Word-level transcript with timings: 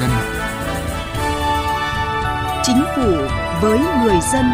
dân. 0.00 0.10
Chính 2.62 2.84
phủ 2.96 3.16
với 3.62 3.78
người 3.78 4.18
dân. 4.32 4.44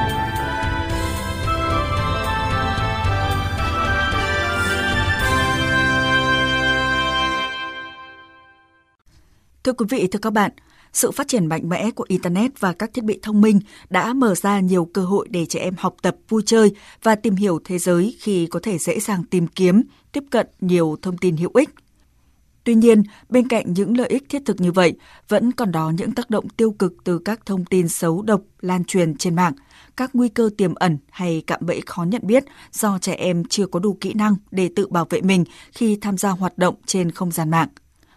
Thưa 9.64 9.72
quý 9.72 9.86
vị, 9.90 10.06
thưa 10.06 10.18
các 10.18 10.32
bạn, 10.32 10.50
sự 10.92 11.10
phát 11.10 11.28
triển 11.28 11.46
mạnh 11.46 11.68
mẽ 11.68 11.90
của 11.90 12.04
Internet 12.08 12.60
và 12.60 12.72
các 12.72 12.90
thiết 12.94 13.04
bị 13.04 13.18
thông 13.22 13.40
minh 13.40 13.60
đã 13.90 14.12
mở 14.12 14.34
ra 14.34 14.60
nhiều 14.60 14.88
cơ 14.94 15.02
hội 15.02 15.28
để 15.30 15.46
trẻ 15.46 15.60
em 15.60 15.74
học 15.78 15.94
tập, 16.02 16.16
vui 16.28 16.42
chơi 16.46 16.70
và 17.02 17.14
tìm 17.14 17.36
hiểu 17.36 17.60
thế 17.64 17.78
giới 17.78 18.16
khi 18.20 18.46
có 18.46 18.60
thể 18.62 18.78
dễ 18.78 19.00
dàng 19.00 19.24
tìm 19.30 19.46
kiếm, 19.46 19.82
tiếp 20.12 20.24
cận 20.30 20.46
nhiều 20.60 20.96
thông 21.02 21.18
tin 21.18 21.36
hữu 21.36 21.50
ích. 21.54 21.70
Tuy 22.64 22.74
nhiên, 22.74 23.02
bên 23.28 23.48
cạnh 23.48 23.72
những 23.72 23.96
lợi 23.96 24.08
ích 24.08 24.28
thiết 24.28 24.42
thực 24.46 24.60
như 24.60 24.72
vậy, 24.72 24.94
vẫn 25.28 25.52
còn 25.52 25.72
đó 25.72 25.92
những 25.96 26.12
tác 26.12 26.30
động 26.30 26.48
tiêu 26.48 26.72
cực 26.78 26.94
từ 27.04 27.18
các 27.18 27.46
thông 27.46 27.64
tin 27.64 27.88
xấu 27.88 28.22
độc 28.22 28.40
lan 28.60 28.84
truyền 28.84 29.16
trên 29.16 29.34
mạng, 29.34 29.52
các 29.96 30.10
nguy 30.14 30.28
cơ 30.28 30.50
tiềm 30.56 30.74
ẩn 30.74 30.98
hay 31.10 31.42
cạm 31.46 31.60
bẫy 31.66 31.80
khó 31.86 32.04
nhận 32.04 32.22
biết 32.24 32.44
do 32.72 32.98
trẻ 32.98 33.14
em 33.14 33.44
chưa 33.44 33.66
có 33.66 33.80
đủ 33.80 33.96
kỹ 34.00 34.14
năng 34.14 34.36
để 34.50 34.70
tự 34.76 34.86
bảo 34.86 35.06
vệ 35.10 35.20
mình 35.20 35.44
khi 35.72 35.96
tham 35.96 36.18
gia 36.18 36.30
hoạt 36.30 36.58
động 36.58 36.74
trên 36.86 37.10
không 37.10 37.32
gian 37.32 37.50
mạng. 37.50 37.68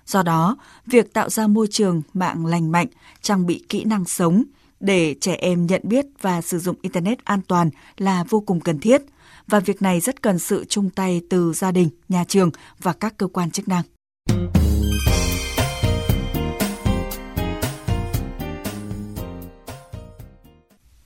Do 0.05 0.23
đó, 0.23 0.57
việc 0.85 1.13
tạo 1.13 1.30
ra 1.30 1.48
môi 1.48 1.68
trường 1.68 2.02
mạng 2.13 2.46
lành 2.46 2.71
mạnh, 2.71 2.88
trang 3.21 3.46
bị 3.46 3.66
kỹ 3.70 3.84
năng 3.84 4.05
sống 4.05 4.43
để 4.80 5.16
trẻ 5.21 5.35
em 5.40 5.66
nhận 5.66 5.82
biết 5.84 6.05
và 6.21 6.41
sử 6.41 6.59
dụng 6.59 6.76
Internet 6.82 7.26
an 7.26 7.41
toàn 7.48 7.70
là 7.98 8.23
vô 8.30 8.40
cùng 8.40 8.59
cần 8.59 8.80
thiết. 8.80 9.02
Và 9.48 9.59
việc 9.59 9.82
này 9.82 9.99
rất 9.99 10.21
cần 10.21 10.40
sự 10.40 10.66
chung 10.70 10.90
tay 10.90 11.21
từ 11.30 11.54
gia 11.54 11.71
đình, 11.71 11.90
nhà 12.09 12.23
trường 12.27 12.52
và 12.82 12.93
các 12.93 13.18
cơ 13.18 13.27
quan 13.27 13.52
chức 13.52 13.68
năng. 13.68 13.84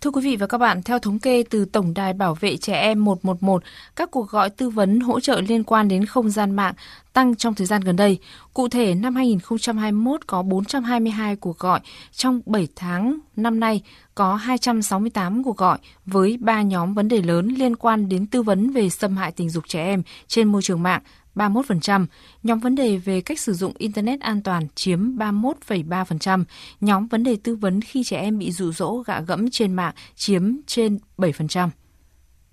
Thưa 0.02 0.12
quý 0.12 0.22
vị 0.22 0.36
và 0.36 0.48
các 0.48 0.58
bạn, 0.58 0.84
theo 0.84 1.00
thống 1.00 1.20
kê 1.20 1.44
từ 1.50 1.66
Tổng 1.66 1.94
đài 1.94 2.14
Bảo 2.14 2.36
vệ 2.40 2.58
Trẻ 2.58 2.74
Em 2.74 3.06
111, 3.06 3.64
các 3.96 4.12
cuộc 4.12 4.30
gọi 4.30 4.50
tư 4.50 4.70
vấn 4.70 5.00
hỗ 5.00 5.20
trợ 5.20 5.42
liên 5.42 5.64
quan 5.64 5.88
đến 5.88 6.06
không 6.06 6.30
gian 6.30 6.52
mạng 6.52 6.74
tăng 7.14 7.36
trong 7.36 7.56
thời 7.56 7.68
gian 7.68 7.82
gần 7.82 7.96
đây. 7.96 8.18
Cụ 8.54 8.68
thể, 8.70 8.96
năm 8.96 9.16
2021 9.16 10.28
có 10.28 10.42
422 10.42 11.36
cuộc 11.36 11.60
gọi, 11.60 11.80
trong 12.12 12.42
7 12.46 12.68
tháng 12.76 13.20
năm 13.36 13.60
nay 13.60 13.82
có 14.16 14.36
268 14.36 15.44
cuộc 15.44 15.58
gọi 15.58 15.78
với 16.06 16.38
3 16.40 16.62
nhóm 16.62 16.94
vấn 16.94 17.08
đề 17.08 17.22
lớn 17.22 17.48
liên 17.48 17.76
quan 17.76 18.10
đến 18.10 18.26
tư 18.26 18.42
vấn 18.42 18.72
về 18.72 18.90
xâm 18.90 19.18
hại 19.18 19.32
tình 19.32 19.50
dục 19.50 19.64
trẻ 19.68 19.84
em 19.84 20.04
trên 20.28 20.48
môi 20.48 20.62
trường 20.62 20.84
mạng 20.84 21.02
31%, 21.36 22.06
nhóm 22.44 22.60
vấn 22.60 22.76
đề 22.76 22.98
về 22.98 23.22
cách 23.22 23.40
sử 23.40 23.54
dụng 23.54 23.74
Internet 23.78 24.20
an 24.20 24.42
toàn 24.44 24.68
chiếm 24.76 25.18
31,3%, 25.18 26.44
nhóm 26.82 27.08
vấn 27.08 27.24
đề 27.24 27.38
tư 27.44 27.56
vấn 27.56 27.82
khi 27.82 28.04
trẻ 28.04 28.18
em 28.18 28.40
bị 28.40 28.52
dụ 28.52 28.72
dỗ 28.72 29.04
gạ 29.08 29.20
gẫm 29.20 29.50
trên 29.52 29.74
mạng 29.74 29.94
chiếm 30.16 30.56
trên 30.68 31.00
7%. 31.18 31.70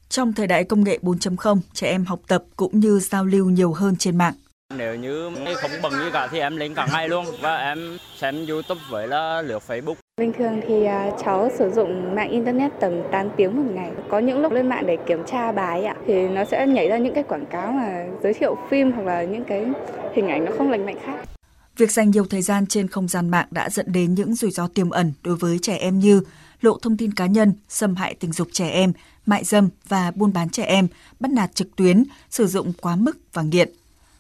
Trong 0.09 0.33
thời 0.33 0.47
đại 0.47 0.65
công 0.65 0.85
nghệ 0.85 0.99
4.0, 1.03 1.61
trẻ 1.73 1.91
em 1.91 2.05
học 2.05 2.21
tập 2.29 2.45
cũng 2.57 2.81
như 2.81 2.99
giao 2.99 3.25
lưu 3.25 3.51
nhiều 3.51 3.73
hơn 3.73 3.97
trên 3.97 4.19
mạng. 4.19 4.35
Nếu 4.77 4.95
như 4.95 5.31
không 5.57 5.71
bận 5.83 5.93
gì 5.93 6.11
cả 6.13 6.29
thì 6.31 6.39
em 6.39 6.57
lên 6.57 6.75
cả 6.75 6.89
ngày 6.93 7.09
luôn 7.09 7.27
và 7.41 7.57
em 7.57 7.99
xem 8.17 8.47
YouTube 8.47 8.81
với 8.91 9.09
là 9.09 9.43
lướt 9.43 9.63
Facebook. 9.67 10.06
Bình 10.21 10.33
thường 10.39 10.61
thì 10.69 10.85
à, 10.85 11.11
cháu 11.25 11.49
sử 11.59 11.71
dụng 11.71 12.15
mạng 12.15 12.31
internet 12.31 12.73
tầm 12.81 12.93
8 13.13 13.29
tiếng 13.37 13.57
một 13.57 13.73
ngày. 13.75 13.91
Có 14.11 14.19
những 14.19 14.39
lúc 14.39 14.53
lên 14.53 14.69
mạng 14.69 14.87
để 14.87 14.97
kiểm 15.07 15.19
tra 15.27 15.53
bài 15.53 15.85
ạ 15.85 15.97
thì 16.07 16.29
nó 16.29 16.45
sẽ 16.45 16.67
nhảy 16.67 16.89
ra 16.89 16.99
những 16.99 17.15
cái 17.15 17.25
quảng 17.25 17.47
cáo 17.47 17.73
mà 17.73 18.07
giới 18.23 18.35
thiệu 18.35 18.57
phim 18.71 18.93
hoặc 18.93 19.03
là 19.03 19.23
những 19.23 19.45
cái 19.45 19.67
hình 20.15 20.29
ảnh 20.29 20.45
nó 20.45 20.53
không 20.59 20.71
lành 20.71 20.87
mạnh 20.87 20.99
khác. 21.05 21.29
Việc 21.77 21.91
dành 21.93 22.11
nhiều 22.11 22.25
thời 22.31 22.43
gian 22.43 22.67
trên 22.67 22.89
không 22.89 23.09
gian 23.09 23.29
mạng 23.29 23.47
đã 23.51 23.71
dẫn 23.71 23.93
đến 23.93 24.15
những 24.15 24.35
rủi 24.35 24.51
ro 24.51 24.69
tiềm 24.69 24.91
ẩn 24.91 25.13
đối 25.23 25.37
với 25.37 25.59
trẻ 25.63 25.77
em 25.77 25.99
như 25.99 26.23
lộ 26.61 26.79
thông 26.83 26.97
tin 26.97 27.13
cá 27.13 27.27
nhân, 27.27 27.53
xâm 27.69 27.97
hại 27.97 28.15
tình 28.15 28.33
dục 28.33 28.49
trẻ 28.53 28.69
em, 28.69 28.93
mại 29.27 29.45
dâm 29.45 29.69
và 29.89 30.13
buôn 30.15 30.33
bán 30.33 30.51
trẻ 30.51 30.65
em, 30.65 30.89
bắt 31.21 31.31
nạt 31.31 31.55
trực 31.55 31.77
tuyến, 31.77 32.05
sử 32.31 32.47
dụng 32.47 32.73
quá 32.81 32.97
mức 32.97 33.19
và 33.33 33.43
nghiện 33.43 33.69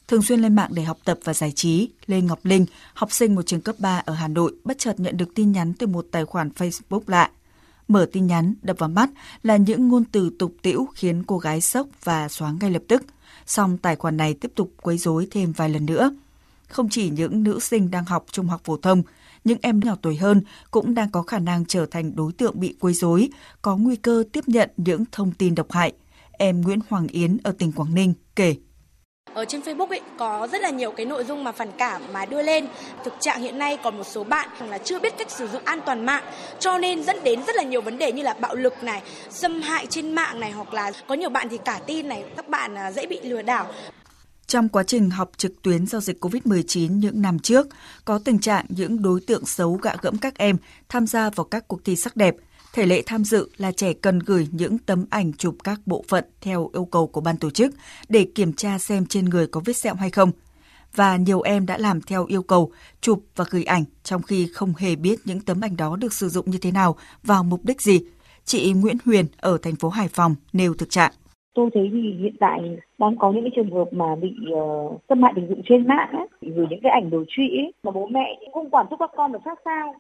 thường 0.09 0.23
xuyên 0.23 0.41
lên 0.41 0.55
mạng 0.55 0.71
để 0.75 0.83
học 0.83 0.99
tập 1.05 1.19
và 1.25 1.35
giải 1.35 1.53
trí, 1.53 1.89
Lê 2.07 2.21
Ngọc 2.21 2.39
Linh, 2.43 2.67
học 2.95 3.13
sinh 3.13 3.35
một 3.35 3.43
trường 3.47 3.61
cấp 3.61 3.77
3 3.79 4.03
ở 4.07 4.15
Hà 4.15 4.29
Nội, 4.29 4.55
bất 4.65 4.79
chợt 4.79 5.01
nhận 5.01 5.17
được 5.17 5.35
tin 5.35 5.53
nhắn 5.53 5.73
từ 5.75 5.87
một 5.87 6.07
tài 6.11 6.25
khoản 6.25 6.49
Facebook 6.49 7.01
lạ. 7.07 7.31
Mở 7.89 8.07
tin 8.13 8.27
nhắn, 8.27 8.55
đập 8.63 8.79
vào 8.79 8.89
mắt 8.89 9.11
là 9.43 9.57
những 9.57 9.89
ngôn 9.89 10.05
từ 10.05 10.31
tục 10.39 10.55
tĩu 10.63 10.89
khiến 10.95 11.23
cô 11.27 11.39
gái 11.39 11.61
sốc 11.61 11.87
và 12.05 12.29
xóa 12.29 12.55
ngay 12.61 12.71
lập 12.71 12.83
tức. 12.89 13.03
Song 13.47 13.79
tài 13.79 13.97
khoản 13.97 14.17
này 14.17 14.35
tiếp 14.35 14.53
tục 14.55 14.73
quấy 14.83 14.99
rối 14.99 15.29
thêm 15.31 15.53
vài 15.53 15.69
lần 15.69 15.87
nữa. 15.87 16.11
Không 16.69 16.89
chỉ 16.89 17.11
những 17.11 17.43
nữ 17.43 17.61
sinh 17.61 17.91
đang 17.91 18.05
học 18.05 18.27
trung 18.33 18.47
học 18.47 18.61
phổ 18.65 18.77
thông, 18.77 19.03
những 19.45 19.59
em 19.63 19.81
nhỏ 19.81 19.97
tuổi 20.03 20.17
hơn 20.17 20.43
cũng 20.71 20.95
đang 20.95 21.11
có 21.11 21.23
khả 21.23 21.39
năng 21.39 21.65
trở 21.65 21.87
thành 21.87 22.17
đối 22.17 22.33
tượng 22.33 22.61
bị 22.61 22.77
quấy 22.81 22.95
rối, 22.95 23.29
có 23.63 23.77
nguy 23.77 23.97
cơ 23.97 24.25
tiếp 24.33 24.45
nhận 24.47 24.71
những 24.77 25.05
thông 25.13 25.33
tin 25.33 25.55
độc 25.55 25.73
hại. 25.73 25.93
Em 26.33 26.61
Nguyễn 26.61 26.79
Hoàng 26.89 27.09
Yến 27.09 27.39
ở 27.45 27.53
tỉnh 27.59 27.73
Quảng 27.73 27.95
Ninh 27.95 28.15
kể 28.37 28.57
ở 29.37 29.45
trên 29.45 29.61
Facebook 29.61 29.89
ấy 29.89 30.01
có 30.19 30.49
rất 30.53 30.61
là 30.61 30.71
nhiều 30.71 30.91
cái 30.91 31.07
nội 31.07 31.25
dung 31.25 31.45
mà 31.45 31.53
phản 31.53 31.73
cảm 31.79 32.03
mà 32.13 32.25
đưa 32.25 32.43
lên. 32.43 32.67
Thực 33.05 33.15
trạng 33.21 33.43
hiện 33.43 33.59
nay 33.59 33.79
còn 33.83 33.99
một 33.99 34.07
số 34.07 34.25
bạn 34.25 34.49
là 34.69 34.79
chưa 34.79 34.99
biết 34.99 35.19
cách 35.19 35.31
sử 35.31 35.49
dụng 35.49 35.63
an 35.65 35.81
toàn 35.87 36.07
mạng 36.07 36.25
cho 36.59 36.79
nên 36.79 37.03
dẫn 37.03 37.17
đến 37.25 37.41
rất 37.47 37.57
là 37.57 37.63
nhiều 37.63 37.81
vấn 37.81 37.99
đề 37.99 38.13
như 38.13 38.23
là 38.23 38.35
bạo 38.41 38.55
lực 38.55 38.83
này, 38.83 39.03
xâm 39.31 39.63
hại 39.63 39.87
trên 39.87 40.13
mạng 40.13 40.41
này 40.41 40.53
hoặc 40.53 40.75
là 40.75 40.93
có 41.07 41.15
nhiều 41.15 41.31
bạn 41.31 41.49
thì 41.49 41.59
cả 41.65 41.81
tin 41.87 42.09
này, 42.09 42.25
các 42.37 42.49
bạn 42.49 42.75
à, 42.75 42.93
dễ 42.93 43.07
bị 43.07 43.21
lừa 43.23 43.43
đảo. 43.43 43.67
Trong 44.47 44.69
quá 44.69 44.83
trình 44.83 45.11
học 45.11 45.31
trực 45.37 45.63
tuyến 45.63 45.87
do 45.87 46.01
dịch 46.01 46.25
COVID-19 46.25 46.99
những 46.99 47.23
năm 47.23 47.39
trước, 47.39 47.67
có 48.05 48.19
tình 48.25 48.39
trạng 48.39 48.67
những 48.69 49.03
đối 49.03 49.21
tượng 49.21 49.47
xấu 49.47 49.75
gạ 49.83 49.95
gẫm 50.03 50.19
các 50.19 50.39
em 50.39 50.57
tham 50.89 51.07
gia 51.07 51.31
vào 51.31 51.45
các 51.45 51.69
cuộc 51.69 51.85
thi 51.85 51.97
sắc 51.97 52.17
đẹp, 52.17 52.35
Thể 52.77 52.87
lệ 52.87 53.03
tham 53.07 53.25
dự 53.25 53.49
là 53.57 53.73
trẻ 53.73 53.93
cần 53.93 54.19
gửi 54.19 54.47
những 54.53 54.79
tấm 54.87 55.07
ảnh 55.11 55.33
chụp 55.33 55.55
các 55.65 55.81
bộ 55.87 56.05
phận 56.09 56.25
theo 56.41 56.71
yêu 56.73 56.85
cầu 56.85 57.07
của 57.07 57.21
ban 57.21 57.37
tổ 57.37 57.51
chức 57.51 57.75
để 58.09 58.27
kiểm 58.35 58.53
tra 58.53 58.79
xem 58.79 59.07
trên 59.07 59.25
người 59.25 59.47
có 59.47 59.61
vết 59.65 59.73
sẹo 59.73 59.95
hay 59.95 60.11
không. 60.11 60.31
Và 60.95 61.17
nhiều 61.17 61.41
em 61.41 61.67
đã 61.67 61.79
làm 61.79 62.01
theo 62.01 62.27
yêu 62.27 62.43
cầu, 62.43 62.71
chụp 63.01 63.21
và 63.37 63.45
gửi 63.51 63.65
ảnh 63.65 63.85
trong 64.03 64.23
khi 64.23 64.49
không 64.55 64.73
hề 64.79 64.97
biết 64.97 65.17
những 65.25 65.41
tấm 65.41 65.61
ảnh 65.61 65.77
đó 65.77 65.97
được 65.97 66.13
sử 66.13 66.29
dụng 66.29 66.51
như 66.51 66.59
thế 66.63 66.71
nào, 66.71 66.97
vào 67.23 67.45
mục 67.45 67.61
đích 67.65 67.81
gì. 67.81 68.01
Chị 68.45 68.73
Nguyễn 68.73 68.97
Huyền 69.05 69.27
ở 69.37 69.59
thành 69.63 69.77
phố 69.77 69.89
Hải 69.89 70.09
Phòng 70.09 70.35
nêu 70.53 70.75
thực 70.75 70.91
trạng 70.91 71.13
tôi 71.55 71.71
thấy 71.75 71.91
thì 71.93 72.15
hiện 72.21 72.37
tại 72.41 72.61
đang 72.99 73.17
có 73.17 73.33
những 73.33 73.43
cái 73.43 73.51
trường 73.57 73.71
hợp 73.71 73.89
mà 73.91 74.15
bị 74.15 74.35
uh, 74.53 75.01
xâm 75.09 75.23
hại 75.23 75.33
tình 75.37 75.49
dục 75.49 75.59
trên 75.69 75.87
mạng 75.87 76.09
ấy, 76.13 76.27
gửi 76.41 76.67
những 76.71 76.81
cái 76.83 76.93
ảnh 76.93 77.11
đồ 77.11 77.25
trụy 77.29 77.49
ấy, 77.49 77.73
mà 77.83 77.91
bố 77.91 78.07
mẹ 78.07 78.39
cũng 78.41 78.53
không 78.53 78.71
quản 78.71 78.87
thúc 78.91 78.99
các 78.99 79.11
con 79.17 79.33
được 79.33 79.39
sát 79.45 79.59
sao 79.65 79.95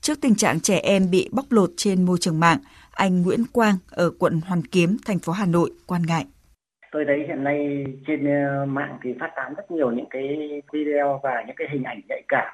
Trước 0.00 0.18
tình 0.22 0.34
trạng 0.34 0.60
trẻ 0.60 0.80
em 0.82 1.02
bị 1.10 1.28
bóc 1.32 1.44
lột 1.50 1.70
trên 1.76 2.02
môi 2.02 2.16
trường 2.20 2.40
mạng, 2.40 2.58
anh 2.92 3.22
Nguyễn 3.22 3.40
Quang 3.52 3.74
ở 3.90 4.10
quận 4.18 4.40
Hoàn 4.46 4.62
Kiếm, 4.72 4.96
thành 5.06 5.18
phố 5.18 5.32
Hà 5.32 5.46
Nội 5.46 5.70
quan 5.86 6.02
ngại. 6.08 6.24
Tôi 6.92 7.04
thấy 7.06 7.18
hiện 7.28 7.44
nay 7.44 7.84
trên 8.06 8.26
ờ, 8.26 8.66
mạng 8.66 8.98
thì 9.02 9.10
phát 9.20 9.30
tán 9.36 9.54
rất 9.56 9.70
nhiều 9.70 9.90
những 9.90 10.08
cái 10.10 10.26
video 10.72 11.20
và 11.22 11.44
những 11.46 11.56
cái 11.56 11.68
hình 11.72 11.82
ảnh 11.82 12.00
nhạy 12.08 12.22
cảm 12.28 12.52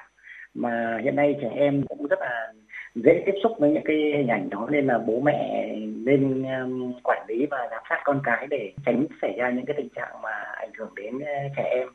mà 0.53 0.99
hiện 1.03 1.15
nay 1.15 1.35
trẻ 1.41 1.49
em 1.55 1.83
cũng 1.87 2.07
rất 2.07 2.19
là 2.19 2.53
dễ 2.95 3.23
tiếp 3.25 3.31
xúc 3.43 3.51
với 3.59 3.69
những 3.71 3.83
cái 3.85 3.97
hình 4.17 4.27
ảnh 4.27 4.49
đó 4.49 4.67
nên 4.71 4.87
là 4.87 4.97
bố 4.97 5.19
mẹ 5.19 5.69
nên 5.79 6.45
quản 7.03 7.25
lý 7.27 7.45
và 7.51 7.67
giám 7.71 7.83
sát 7.89 8.01
con 8.03 8.21
cái 8.23 8.47
để 8.49 8.73
tránh 8.85 9.05
xảy 9.21 9.33
ra 9.37 9.49
những 9.49 9.65
cái 9.65 9.75
tình 9.77 9.89
trạng 9.95 10.21
mà 10.21 10.43
ảnh 10.55 10.71
hưởng 10.77 10.95
đến 10.95 11.19
ờ, 11.19 11.33
trẻ 11.57 11.63
em 11.63 11.87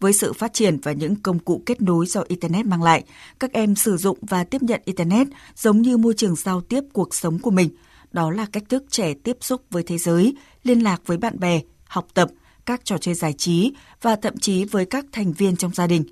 với 0.00 0.12
sự 0.12 0.32
phát 0.32 0.52
triển 0.52 0.78
và 0.82 0.92
những 0.92 1.16
công 1.16 1.38
cụ 1.38 1.62
kết 1.66 1.82
nối 1.82 2.06
do 2.06 2.24
Internet 2.28 2.66
mang 2.66 2.82
lại, 2.82 3.04
các 3.40 3.52
em 3.52 3.74
sử 3.74 3.96
dụng 3.96 4.18
và 4.22 4.44
tiếp 4.44 4.62
nhận 4.62 4.80
Internet 4.84 5.26
giống 5.56 5.82
như 5.82 5.96
môi 5.96 6.14
trường 6.16 6.36
giao 6.36 6.60
tiếp 6.60 6.80
cuộc 6.92 7.14
sống 7.14 7.38
của 7.38 7.50
mình. 7.50 7.68
Đó 8.12 8.30
là 8.30 8.46
cách 8.52 8.62
thức 8.68 8.84
trẻ 8.90 9.14
tiếp 9.14 9.36
xúc 9.40 9.62
với 9.70 9.82
thế 9.82 9.98
giới, 9.98 10.34
liên 10.62 10.80
lạc 10.80 11.02
với 11.06 11.16
bạn 11.16 11.40
bè, 11.40 11.60
học 11.84 12.06
tập, 12.14 12.30
các 12.66 12.84
trò 12.84 12.98
chơi 12.98 13.14
giải 13.14 13.32
trí 13.32 13.72
và 14.02 14.16
thậm 14.16 14.38
chí 14.38 14.64
với 14.64 14.86
các 14.86 15.04
thành 15.12 15.32
viên 15.32 15.56
trong 15.56 15.74
gia 15.74 15.86
đình. 15.86 16.04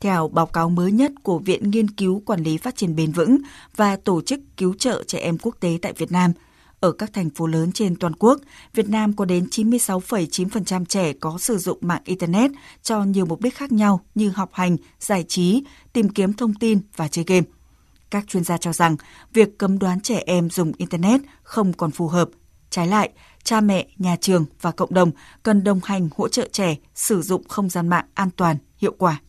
Theo 0.00 0.28
báo 0.28 0.46
cáo 0.46 0.70
mới 0.70 0.92
nhất 0.92 1.12
của 1.22 1.38
Viện 1.38 1.70
Nghiên 1.70 1.90
cứu 1.90 2.22
Quản 2.26 2.42
lý 2.42 2.58
Phát 2.58 2.76
triển 2.76 2.96
Bền 2.96 3.12
vững 3.12 3.38
và 3.76 3.96
Tổ 3.96 4.20
chức 4.20 4.40
Cứu 4.56 4.74
trợ 4.74 5.02
Trẻ 5.06 5.18
Em 5.18 5.38
Quốc 5.38 5.56
tế 5.60 5.78
tại 5.82 5.92
Việt 5.92 6.12
Nam– 6.12 6.32
ở 6.80 6.92
các 6.92 7.12
thành 7.12 7.30
phố 7.30 7.46
lớn 7.46 7.72
trên 7.72 7.96
toàn 7.96 8.12
quốc, 8.18 8.40
Việt 8.74 8.88
Nam 8.88 9.12
có 9.12 9.24
đến 9.24 9.46
96,9% 9.50 10.84
trẻ 10.84 11.12
có 11.12 11.38
sử 11.38 11.58
dụng 11.58 11.78
mạng 11.80 12.02
Internet 12.04 12.50
cho 12.82 13.04
nhiều 13.04 13.26
mục 13.26 13.40
đích 13.40 13.56
khác 13.56 13.72
nhau 13.72 14.00
như 14.14 14.28
học 14.28 14.50
hành, 14.52 14.76
giải 15.00 15.24
trí, 15.28 15.64
tìm 15.92 16.08
kiếm 16.08 16.32
thông 16.32 16.54
tin 16.54 16.80
và 16.96 17.08
chơi 17.08 17.24
game. 17.28 17.46
Các 18.10 18.24
chuyên 18.28 18.44
gia 18.44 18.56
cho 18.56 18.72
rằng 18.72 18.96
việc 19.32 19.58
cấm 19.58 19.78
đoán 19.78 20.00
trẻ 20.00 20.22
em 20.26 20.50
dùng 20.50 20.72
Internet 20.78 21.20
không 21.42 21.72
còn 21.72 21.90
phù 21.90 22.08
hợp. 22.08 22.28
Trái 22.70 22.86
lại, 22.86 23.10
cha 23.44 23.60
mẹ, 23.60 23.86
nhà 23.96 24.16
trường 24.20 24.44
và 24.60 24.70
cộng 24.70 24.94
đồng 24.94 25.10
cần 25.42 25.64
đồng 25.64 25.80
hành 25.84 26.08
hỗ 26.16 26.28
trợ 26.28 26.48
trẻ 26.52 26.76
sử 26.94 27.22
dụng 27.22 27.48
không 27.48 27.68
gian 27.68 27.88
mạng 27.88 28.06
an 28.14 28.30
toàn, 28.36 28.56
hiệu 28.76 28.94
quả. 28.98 29.20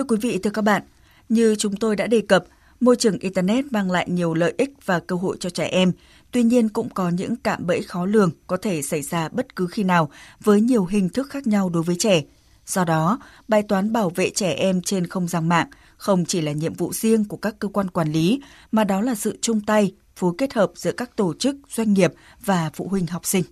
Thưa 0.00 0.04
quý 0.04 0.16
vị, 0.16 0.38
thưa 0.38 0.50
các 0.50 0.62
bạn, 0.62 0.82
như 1.28 1.54
chúng 1.58 1.76
tôi 1.76 1.96
đã 1.96 2.06
đề 2.06 2.20
cập, 2.20 2.44
Môi 2.80 2.96
trường 2.96 3.18
Internet 3.18 3.72
mang 3.72 3.90
lại 3.90 4.06
nhiều 4.10 4.34
lợi 4.34 4.54
ích 4.58 4.70
và 4.84 5.00
cơ 5.00 5.16
hội 5.16 5.36
cho 5.40 5.50
trẻ 5.50 5.66
em, 5.66 5.92
tuy 6.30 6.42
nhiên 6.42 6.68
cũng 6.68 6.88
có 6.88 7.08
những 7.08 7.36
cạm 7.36 7.66
bẫy 7.66 7.82
khó 7.82 8.06
lường 8.06 8.30
có 8.46 8.56
thể 8.56 8.82
xảy 8.82 9.02
ra 9.02 9.28
bất 9.28 9.56
cứ 9.56 9.66
khi 9.66 9.82
nào 9.84 10.10
với 10.40 10.60
nhiều 10.60 10.84
hình 10.84 11.08
thức 11.08 11.30
khác 11.30 11.46
nhau 11.46 11.68
đối 11.68 11.82
với 11.82 11.96
trẻ. 11.98 12.22
Do 12.66 12.84
đó, 12.84 13.18
bài 13.48 13.62
toán 13.62 13.92
bảo 13.92 14.10
vệ 14.10 14.30
trẻ 14.30 14.52
em 14.52 14.82
trên 14.82 15.06
không 15.06 15.28
gian 15.28 15.48
mạng 15.48 15.68
không 15.96 16.24
chỉ 16.24 16.40
là 16.40 16.52
nhiệm 16.52 16.74
vụ 16.74 16.92
riêng 16.92 17.24
của 17.24 17.36
các 17.36 17.58
cơ 17.58 17.68
quan 17.68 17.90
quản 17.90 18.12
lý, 18.12 18.42
mà 18.72 18.84
đó 18.84 19.00
là 19.00 19.14
sự 19.14 19.38
chung 19.42 19.60
tay, 19.60 19.94
phối 20.16 20.32
kết 20.38 20.52
hợp 20.52 20.72
giữa 20.74 20.92
các 20.92 21.16
tổ 21.16 21.34
chức, 21.34 21.56
doanh 21.68 21.92
nghiệp 21.92 22.12
và 22.44 22.70
phụ 22.74 22.88
huynh 22.88 23.06
học 23.06 23.26
sinh. 23.26 23.44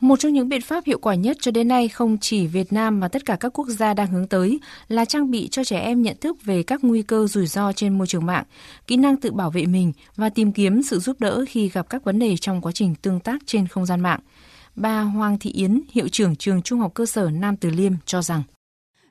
Một 0.00 0.20
trong 0.20 0.32
những 0.32 0.48
biện 0.48 0.60
pháp 0.60 0.84
hiệu 0.84 0.98
quả 0.98 1.14
nhất 1.14 1.36
cho 1.40 1.50
đến 1.50 1.68
nay 1.68 1.88
không 1.88 2.18
chỉ 2.20 2.46
Việt 2.46 2.72
Nam 2.72 3.00
mà 3.00 3.08
tất 3.08 3.24
cả 3.24 3.36
các 3.40 3.58
quốc 3.58 3.68
gia 3.68 3.94
đang 3.94 4.06
hướng 4.06 4.26
tới 4.26 4.60
là 4.88 5.04
trang 5.04 5.30
bị 5.30 5.48
cho 5.48 5.64
trẻ 5.64 5.80
em 5.80 6.02
nhận 6.02 6.16
thức 6.20 6.36
về 6.44 6.62
các 6.62 6.84
nguy 6.84 7.02
cơ 7.02 7.26
rủi 7.26 7.46
ro 7.46 7.72
trên 7.72 7.98
môi 7.98 8.06
trường 8.06 8.26
mạng, 8.26 8.44
kỹ 8.86 8.96
năng 8.96 9.16
tự 9.16 9.32
bảo 9.32 9.50
vệ 9.50 9.66
mình 9.66 9.92
và 10.16 10.28
tìm 10.28 10.52
kiếm 10.52 10.82
sự 10.82 10.98
giúp 10.98 11.20
đỡ 11.20 11.44
khi 11.48 11.68
gặp 11.68 11.88
các 11.88 12.04
vấn 12.04 12.18
đề 12.18 12.36
trong 12.36 12.60
quá 12.60 12.72
trình 12.72 12.94
tương 13.02 13.20
tác 13.20 13.42
trên 13.46 13.68
không 13.68 13.86
gian 13.86 14.00
mạng. 14.00 14.20
Bà 14.76 15.00
Hoàng 15.00 15.38
Thị 15.38 15.50
Yến, 15.50 15.80
hiệu 15.90 16.08
trưởng 16.08 16.36
trường 16.36 16.62
Trung 16.62 16.80
học 16.80 16.94
cơ 16.94 17.06
sở 17.06 17.30
Nam 17.30 17.56
Từ 17.56 17.70
Liêm 17.70 17.92
cho 18.06 18.22
rằng 18.22 18.42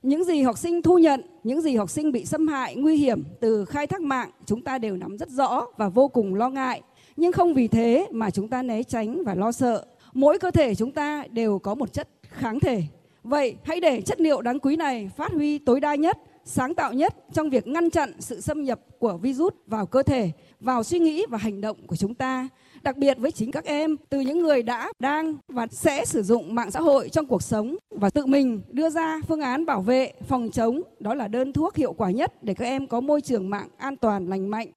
những 0.01 0.24
gì 0.24 0.42
học 0.42 0.57
sinh 0.57 0.81
thu 0.81 0.98
nhận, 0.98 1.22
những 1.44 1.62
gì 1.62 1.75
học 1.75 1.89
sinh 1.89 2.12
bị 2.12 2.25
xâm 2.25 2.48
hại 2.48 2.75
nguy 2.75 2.98
hiểm 2.98 3.24
từ 3.42 3.66
khai 3.66 3.88
thác 3.88 4.01
mạng 4.01 4.30
chúng 4.45 4.62
ta 4.62 4.78
đều 4.78 4.95
nắm 4.95 5.18
rất 5.18 5.30
rõ 5.30 5.66
và 5.78 5.89
vô 5.89 6.07
cùng 6.07 6.36
lo 6.36 6.50
ngại. 6.50 6.81
Nhưng 7.16 7.31
không 7.31 7.54
vì 7.54 7.68
thế 7.68 8.07
mà 8.12 8.30
chúng 8.30 8.48
ta 8.48 8.63
né 8.63 8.84
tránh 8.84 9.24
và 9.24 9.36
lo 9.36 9.51
sợ 9.51 9.86
mỗi 10.17 10.39
cơ 10.39 10.51
thể 10.51 10.75
chúng 10.75 10.91
ta 10.91 11.23
đều 11.31 11.59
có 11.59 11.75
một 11.75 11.93
chất 11.93 12.09
kháng 12.21 12.59
thể. 12.59 12.83
Vậy 13.23 13.55
hãy 13.63 13.79
để 13.79 14.01
chất 14.01 14.21
liệu 14.21 14.41
đáng 14.41 14.59
quý 14.59 14.75
này 14.75 15.09
phát 15.17 15.31
huy 15.31 15.57
tối 15.57 15.79
đa 15.79 15.95
nhất, 15.95 16.17
sáng 16.45 16.75
tạo 16.75 16.93
nhất 16.93 17.15
trong 17.33 17.49
việc 17.49 17.67
ngăn 17.67 17.89
chặn 17.89 18.13
sự 18.19 18.41
xâm 18.41 18.63
nhập 18.63 18.79
của 18.99 19.17
virus 19.17 19.53
vào 19.67 19.85
cơ 19.85 20.03
thể, 20.03 20.31
vào 20.59 20.83
suy 20.83 20.99
nghĩ 20.99 21.25
và 21.29 21.37
hành 21.37 21.61
động 21.61 21.77
của 21.87 21.95
chúng 21.95 22.15
ta. 22.15 22.47
Đặc 22.81 22.97
biệt 22.97 23.17
với 23.17 23.31
chính 23.31 23.51
các 23.51 23.65
em, 23.65 23.95
từ 24.09 24.19
những 24.19 24.39
người 24.39 24.63
đã, 24.63 24.91
đang 24.99 25.35
và 25.47 25.67
sẽ 25.71 26.05
sử 26.05 26.23
dụng 26.23 26.55
mạng 26.55 26.71
xã 26.71 26.79
hội 26.79 27.09
trong 27.09 27.25
cuộc 27.25 27.43
sống 27.43 27.75
và 27.89 28.09
tự 28.09 28.25
mình 28.25 28.61
đưa 28.69 28.89
ra 28.89 29.21
phương 29.27 29.41
án 29.41 29.65
bảo 29.65 29.81
vệ, 29.81 30.13
phòng 30.27 30.49
chống, 30.51 30.81
đó 30.99 31.13
là 31.13 31.27
đơn 31.27 31.53
thuốc 31.53 31.75
hiệu 31.75 31.93
quả 31.93 32.11
nhất 32.11 32.43
để 32.43 32.53
các 32.53 32.65
em 32.65 32.87
có 32.87 32.99
môi 32.99 33.21
trường 33.21 33.49
mạng 33.49 33.67
an 33.77 33.95
toàn, 33.95 34.27
lành 34.27 34.47
mạnh 34.47 34.67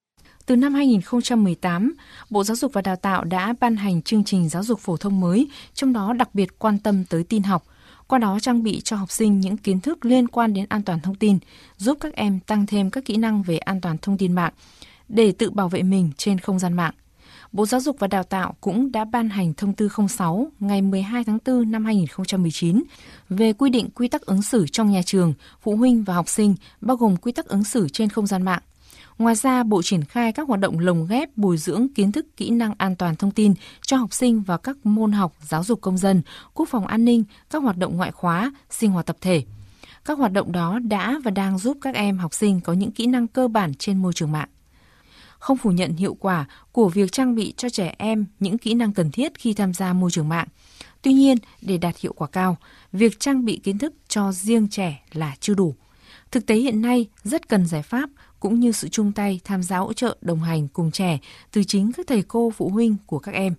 từ 0.45 0.55
năm 0.55 0.73
2018, 0.73 1.93
Bộ 2.29 2.43
Giáo 2.43 2.55
dục 2.55 2.73
và 2.73 2.81
Đào 2.81 2.95
tạo 2.95 3.23
đã 3.23 3.53
ban 3.59 3.75
hành 3.75 4.01
chương 4.01 4.23
trình 4.23 4.49
giáo 4.49 4.63
dục 4.63 4.79
phổ 4.79 4.97
thông 4.97 5.19
mới, 5.19 5.47
trong 5.73 5.93
đó 5.93 6.13
đặc 6.13 6.35
biệt 6.35 6.59
quan 6.59 6.79
tâm 6.79 7.03
tới 7.05 7.23
tin 7.23 7.43
học, 7.43 7.63
qua 8.07 8.19
đó 8.19 8.39
trang 8.41 8.63
bị 8.63 8.81
cho 8.81 8.95
học 8.95 9.11
sinh 9.11 9.39
những 9.39 9.57
kiến 9.57 9.79
thức 9.79 10.05
liên 10.05 10.27
quan 10.27 10.53
đến 10.53 10.65
an 10.69 10.83
toàn 10.83 10.99
thông 10.99 11.15
tin, 11.15 11.37
giúp 11.77 11.97
các 12.01 12.13
em 12.13 12.39
tăng 12.39 12.65
thêm 12.65 12.89
các 12.89 13.05
kỹ 13.05 13.17
năng 13.17 13.43
về 13.43 13.57
an 13.57 13.81
toàn 13.81 13.97
thông 13.97 14.17
tin 14.17 14.33
mạng 14.33 14.53
để 15.09 15.31
tự 15.31 15.49
bảo 15.49 15.69
vệ 15.69 15.83
mình 15.83 16.11
trên 16.17 16.39
không 16.39 16.59
gian 16.59 16.73
mạng. 16.73 16.93
Bộ 17.51 17.65
Giáo 17.65 17.81
dục 17.81 17.95
và 17.99 18.07
Đào 18.07 18.23
tạo 18.23 18.55
cũng 18.61 18.91
đã 18.91 19.05
ban 19.05 19.29
hành 19.29 19.53
thông 19.53 19.73
tư 19.73 19.89
06 20.09 20.47
ngày 20.59 20.81
12 20.81 21.23
tháng 21.23 21.37
4 21.45 21.71
năm 21.71 21.85
2019 21.85 22.83
về 23.29 23.53
quy 23.53 23.69
định 23.69 23.89
quy 23.89 24.07
tắc 24.07 24.21
ứng 24.21 24.41
xử 24.41 24.67
trong 24.67 24.91
nhà 24.91 25.01
trường, 25.05 25.33
phụ 25.61 25.75
huynh 25.75 26.03
và 26.03 26.13
học 26.13 26.29
sinh, 26.29 26.55
bao 26.81 26.97
gồm 26.97 27.17
quy 27.17 27.31
tắc 27.31 27.45
ứng 27.45 27.63
xử 27.63 27.89
trên 27.89 28.09
không 28.09 28.27
gian 28.27 28.43
mạng 28.43 28.61
Ngoài 29.17 29.35
ra, 29.35 29.63
Bộ 29.63 29.81
triển 29.81 30.03
khai 30.03 30.31
các 30.31 30.47
hoạt 30.47 30.59
động 30.59 30.79
lồng 30.79 31.07
ghép 31.07 31.37
bồi 31.37 31.57
dưỡng 31.57 31.87
kiến 31.95 32.11
thức 32.11 32.25
kỹ 32.37 32.49
năng 32.49 32.73
an 32.77 32.95
toàn 32.95 33.15
thông 33.15 33.31
tin 33.31 33.53
cho 33.85 33.97
học 33.97 34.13
sinh 34.13 34.41
vào 34.41 34.57
các 34.57 34.85
môn 34.85 35.11
học 35.11 35.33
giáo 35.41 35.63
dục 35.63 35.81
công 35.81 35.97
dân, 35.97 36.21
quốc 36.53 36.69
phòng 36.69 36.87
an 36.87 37.05
ninh, 37.05 37.23
các 37.49 37.63
hoạt 37.63 37.77
động 37.77 37.97
ngoại 37.97 38.11
khóa, 38.11 38.53
sinh 38.69 38.91
hoạt 38.91 39.05
tập 39.05 39.17
thể. 39.21 39.43
Các 40.05 40.17
hoạt 40.17 40.31
động 40.31 40.51
đó 40.51 40.79
đã 40.79 41.19
và 41.23 41.31
đang 41.31 41.57
giúp 41.57 41.77
các 41.81 41.95
em 41.95 42.17
học 42.17 42.33
sinh 42.33 42.61
có 42.61 42.73
những 42.73 42.91
kỹ 42.91 43.05
năng 43.05 43.27
cơ 43.27 43.47
bản 43.47 43.73
trên 43.73 44.01
môi 44.01 44.13
trường 44.13 44.31
mạng. 44.31 44.49
Không 45.39 45.57
phủ 45.57 45.71
nhận 45.71 45.95
hiệu 45.95 46.13
quả 46.19 46.45
của 46.71 46.89
việc 46.89 47.11
trang 47.11 47.35
bị 47.35 47.53
cho 47.57 47.69
trẻ 47.69 47.95
em 47.97 48.25
những 48.39 48.57
kỹ 48.57 48.73
năng 48.73 48.93
cần 48.93 49.11
thiết 49.11 49.31
khi 49.39 49.53
tham 49.53 49.73
gia 49.73 49.93
môi 49.93 50.11
trường 50.11 50.29
mạng. 50.29 50.47
Tuy 51.01 51.13
nhiên, 51.13 51.37
để 51.61 51.77
đạt 51.77 51.97
hiệu 51.97 52.13
quả 52.13 52.27
cao, 52.27 52.57
việc 52.91 53.19
trang 53.19 53.45
bị 53.45 53.59
kiến 53.63 53.77
thức 53.77 53.93
cho 54.07 54.31
riêng 54.31 54.67
trẻ 54.67 55.03
là 55.11 55.35
chưa 55.39 55.53
đủ. 55.53 55.75
Thực 56.31 56.45
tế 56.45 56.55
hiện 56.55 56.81
nay 56.81 57.07
rất 57.23 57.49
cần 57.49 57.65
giải 57.65 57.81
pháp 57.81 58.09
cũng 58.41 58.59
như 58.59 58.71
sự 58.71 58.87
chung 58.87 59.11
tay 59.11 59.39
tham 59.43 59.63
gia 59.63 59.77
hỗ 59.77 59.93
trợ 59.93 60.17
đồng 60.21 60.39
hành 60.39 60.67
cùng 60.67 60.91
trẻ 60.91 61.19
từ 61.51 61.63
chính 61.63 61.91
các 61.91 62.07
thầy 62.07 62.21
cô 62.21 62.51
phụ 62.57 62.69
huynh 62.69 62.95
của 63.05 63.19
các 63.19 63.35
em. 63.35 63.55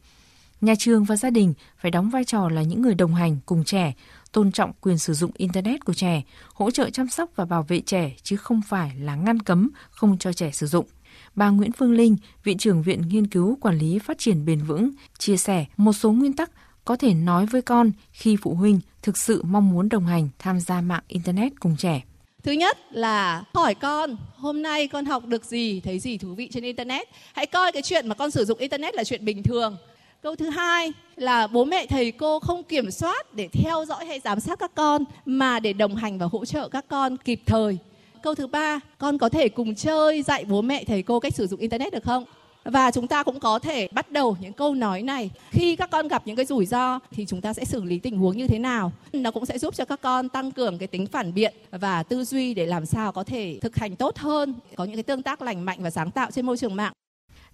Nhà 0.60 0.74
trường 0.78 1.04
và 1.04 1.16
gia 1.16 1.30
đình 1.30 1.54
phải 1.78 1.90
đóng 1.90 2.10
vai 2.10 2.24
trò 2.24 2.48
là 2.48 2.62
những 2.62 2.82
người 2.82 2.94
đồng 2.94 3.14
hành 3.14 3.36
cùng 3.46 3.64
trẻ, 3.64 3.94
tôn 4.32 4.52
trọng 4.52 4.72
quyền 4.80 4.98
sử 4.98 5.14
dụng 5.14 5.30
Internet 5.36 5.84
của 5.84 5.94
trẻ, 5.94 6.22
hỗ 6.54 6.70
trợ 6.70 6.90
chăm 6.90 7.08
sóc 7.08 7.30
và 7.36 7.44
bảo 7.44 7.62
vệ 7.62 7.80
trẻ 7.80 8.12
chứ 8.22 8.36
không 8.36 8.60
phải 8.68 8.92
là 8.98 9.14
ngăn 9.14 9.40
cấm 9.40 9.70
không 9.90 10.18
cho 10.18 10.32
trẻ 10.32 10.50
sử 10.50 10.66
dụng. 10.66 10.86
Bà 11.34 11.48
Nguyễn 11.48 11.72
Phương 11.72 11.92
Linh, 11.92 12.16
Viện 12.44 12.58
trưởng 12.58 12.82
Viện 12.82 13.02
Nghiên 13.08 13.26
cứu 13.26 13.58
Quản 13.60 13.78
lý 13.78 13.98
Phát 13.98 14.18
triển 14.18 14.44
Bền 14.44 14.62
vững, 14.62 14.90
chia 15.18 15.36
sẻ 15.36 15.66
một 15.76 15.92
số 15.92 16.12
nguyên 16.12 16.32
tắc 16.32 16.50
có 16.84 16.96
thể 16.96 17.14
nói 17.14 17.46
với 17.46 17.62
con 17.62 17.90
khi 18.12 18.36
phụ 18.42 18.54
huynh 18.54 18.80
thực 19.02 19.16
sự 19.16 19.42
mong 19.42 19.70
muốn 19.70 19.88
đồng 19.88 20.06
hành 20.06 20.28
tham 20.38 20.60
gia 20.60 20.80
mạng 20.80 21.02
Internet 21.08 21.52
cùng 21.60 21.76
trẻ. 21.76 22.02
Thứ 22.42 22.52
nhất 22.52 22.78
là 22.90 23.44
hỏi 23.54 23.74
con 23.74 24.16
hôm 24.36 24.62
nay 24.62 24.88
con 24.88 25.04
học 25.04 25.26
được 25.26 25.44
gì, 25.44 25.80
thấy 25.80 25.98
gì 25.98 26.18
thú 26.18 26.34
vị 26.34 26.48
trên 26.52 26.64
internet. 26.64 27.08
Hãy 27.32 27.46
coi 27.46 27.72
cái 27.72 27.82
chuyện 27.82 28.08
mà 28.08 28.14
con 28.14 28.30
sử 28.30 28.44
dụng 28.44 28.58
internet 28.58 28.94
là 28.94 29.04
chuyện 29.04 29.24
bình 29.24 29.42
thường. 29.42 29.76
Câu 30.22 30.36
thứ 30.36 30.50
hai 30.50 30.92
là 31.16 31.46
bố 31.46 31.64
mẹ 31.64 31.86
thầy 31.86 32.12
cô 32.12 32.40
không 32.40 32.62
kiểm 32.62 32.90
soát 32.90 33.34
để 33.34 33.48
theo 33.52 33.84
dõi 33.84 34.04
hay 34.06 34.20
giám 34.20 34.40
sát 34.40 34.58
các 34.58 34.74
con 34.74 35.04
mà 35.24 35.60
để 35.60 35.72
đồng 35.72 35.96
hành 35.96 36.18
và 36.18 36.26
hỗ 36.32 36.44
trợ 36.44 36.68
các 36.68 36.84
con 36.88 37.16
kịp 37.16 37.40
thời. 37.46 37.78
Câu 38.22 38.34
thứ 38.34 38.46
ba, 38.46 38.80
con 38.98 39.18
có 39.18 39.28
thể 39.28 39.48
cùng 39.48 39.74
chơi 39.74 40.22
dạy 40.22 40.44
bố 40.44 40.62
mẹ 40.62 40.84
thầy 40.84 41.02
cô 41.02 41.20
cách 41.20 41.34
sử 41.34 41.46
dụng 41.46 41.60
internet 41.60 41.92
được 41.92 42.04
không? 42.04 42.24
Và 42.64 42.90
chúng 42.90 43.06
ta 43.06 43.22
cũng 43.22 43.40
có 43.40 43.58
thể 43.58 43.88
bắt 43.92 44.12
đầu 44.12 44.36
những 44.40 44.52
câu 44.52 44.74
nói 44.74 45.02
này. 45.02 45.30
Khi 45.50 45.76
các 45.76 45.90
con 45.90 46.08
gặp 46.08 46.22
những 46.26 46.36
cái 46.36 46.46
rủi 46.46 46.66
ro 46.66 46.98
thì 47.10 47.26
chúng 47.26 47.40
ta 47.40 47.52
sẽ 47.52 47.64
xử 47.64 47.84
lý 47.84 47.98
tình 47.98 48.18
huống 48.18 48.36
như 48.36 48.46
thế 48.46 48.58
nào? 48.58 48.92
Nó 49.12 49.30
cũng 49.30 49.46
sẽ 49.46 49.58
giúp 49.58 49.74
cho 49.74 49.84
các 49.84 50.00
con 50.02 50.28
tăng 50.28 50.50
cường 50.50 50.78
cái 50.78 50.88
tính 50.88 51.06
phản 51.06 51.34
biện 51.34 51.54
và 51.70 52.02
tư 52.02 52.24
duy 52.24 52.54
để 52.54 52.66
làm 52.66 52.86
sao 52.86 53.12
có 53.12 53.24
thể 53.24 53.58
thực 53.60 53.76
hành 53.76 53.96
tốt 53.96 54.18
hơn 54.18 54.54
có 54.76 54.84
những 54.84 54.96
cái 54.96 55.02
tương 55.02 55.22
tác 55.22 55.42
lành 55.42 55.64
mạnh 55.64 55.78
và 55.82 55.90
sáng 55.90 56.10
tạo 56.10 56.30
trên 56.30 56.46
môi 56.46 56.56
trường 56.56 56.76
mạng. 56.76 56.92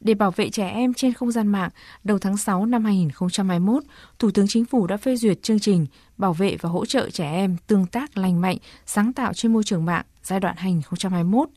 Để 0.00 0.14
bảo 0.14 0.30
vệ 0.30 0.50
trẻ 0.50 0.68
em 0.68 0.94
trên 0.94 1.12
không 1.12 1.32
gian 1.32 1.46
mạng, 1.46 1.70
đầu 2.04 2.18
tháng 2.18 2.36
6 2.36 2.66
năm 2.66 2.84
2021, 2.84 3.82
Thủ 4.18 4.30
tướng 4.30 4.46
Chính 4.48 4.64
phủ 4.64 4.86
đã 4.86 4.96
phê 4.96 5.16
duyệt 5.16 5.42
chương 5.42 5.60
trình 5.60 5.86
bảo 6.16 6.32
vệ 6.32 6.56
và 6.60 6.68
hỗ 6.68 6.86
trợ 6.86 7.10
trẻ 7.10 7.32
em 7.32 7.56
tương 7.66 7.86
tác 7.86 8.18
lành 8.18 8.40
mạnh, 8.40 8.56
sáng 8.86 9.12
tạo 9.12 9.34
trên 9.34 9.52
môi 9.52 9.64
trường 9.64 9.84
mạng 9.84 10.04
giai 10.22 10.40
đoạn 10.40 10.56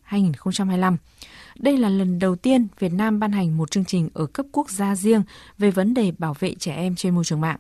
2021-2025. 0.09 0.97
Đây 1.61 1.77
là 1.77 1.89
lần 1.89 2.19
đầu 2.19 2.35
tiên 2.35 2.67
Việt 2.79 2.93
Nam 2.93 3.19
ban 3.19 3.31
hành 3.31 3.57
một 3.57 3.71
chương 3.71 3.85
trình 3.85 4.09
ở 4.13 4.25
cấp 4.25 4.45
quốc 4.51 4.69
gia 4.69 4.95
riêng 4.95 5.23
về 5.57 5.71
vấn 5.71 5.93
đề 5.93 6.11
bảo 6.17 6.35
vệ 6.39 6.55
trẻ 6.59 6.75
em 6.75 6.95
trên 6.95 7.15
môi 7.15 7.23
trường 7.23 7.41
mạng. 7.41 7.57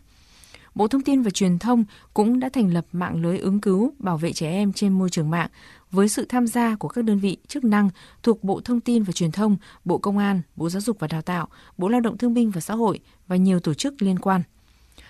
Bộ 0.75 0.87
Thông 0.87 1.01
tin 1.01 1.21
và 1.21 1.29
Truyền 1.29 1.59
thông 1.59 1.83
cũng 2.13 2.39
đã 2.39 2.49
thành 2.49 2.73
lập 2.73 2.85
mạng 2.91 3.21
lưới 3.21 3.37
ứng 3.37 3.61
cứu 3.61 3.93
bảo 3.99 4.17
vệ 4.17 4.33
trẻ 4.33 4.49
em 4.51 4.73
trên 4.73 4.93
môi 4.93 5.09
trường 5.09 5.29
mạng 5.29 5.49
với 5.91 6.09
sự 6.09 6.25
tham 6.29 6.47
gia 6.47 6.75
của 6.75 6.87
các 6.87 7.03
đơn 7.03 7.19
vị 7.19 7.37
chức 7.47 7.63
năng 7.63 7.89
thuộc 8.23 8.43
Bộ 8.43 8.61
Thông 8.65 8.79
tin 8.79 9.03
và 9.03 9.11
Truyền 9.11 9.31
thông, 9.31 9.57
Bộ 9.85 9.97
Công 9.97 10.17
an, 10.17 10.41
Bộ 10.55 10.69
Giáo 10.69 10.81
dục 10.81 10.99
và 10.99 11.07
Đào 11.07 11.21
tạo, 11.21 11.47
Bộ 11.77 11.87
Lao 11.89 12.01
động 12.01 12.17
Thương 12.17 12.33
binh 12.33 12.51
và 12.51 12.61
Xã 12.61 12.73
hội 12.73 12.99
và 13.27 13.35
nhiều 13.35 13.59
tổ 13.59 13.73
chức 13.73 14.01
liên 14.01 14.19
quan. 14.19 14.41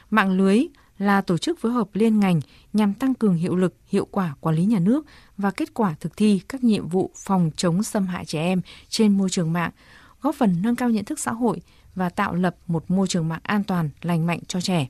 Mạng 0.10 0.32
lưới 0.32 0.66
là 1.02 1.22
tổ 1.22 1.38
chức 1.38 1.60
phối 1.60 1.72
hợp 1.72 1.90
liên 1.94 2.20
ngành 2.20 2.40
nhằm 2.74 2.94
tăng 2.94 3.14
cường 3.14 3.36
hiệu 3.36 3.56
lực, 3.56 3.76
hiệu 3.88 4.08
quả 4.12 4.36
quản 4.40 4.56
lý 4.56 4.66
nhà 4.66 4.80
nước 4.80 5.06
và 5.38 5.52
kết 5.52 5.74
quả 5.74 5.96
thực 6.00 6.18
thi 6.18 6.42
các 6.50 6.64
nhiệm 6.64 6.88
vụ 6.88 7.12
phòng 7.16 7.52
chống 7.56 7.84
xâm 7.84 8.08
hại 8.08 8.26
trẻ 8.26 8.42
em 8.42 8.62
trên 8.90 9.18
môi 9.18 9.30
trường 9.30 9.54
mạng, 9.54 9.72
góp 10.22 10.36
phần 10.36 10.62
nâng 10.62 10.76
cao 10.76 10.90
nhận 10.90 11.06
thức 11.06 11.20
xã 11.20 11.32
hội 11.32 11.62
và 11.96 12.10
tạo 12.10 12.36
lập 12.36 12.56
một 12.68 12.92
môi 12.92 13.08
trường 13.08 13.30
mạng 13.30 13.40
an 13.44 13.64
toàn, 13.64 13.90
lành 14.02 14.26
mạnh 14.26 14.40
cho 14.48 14.62
trẻ. 14.62 14.88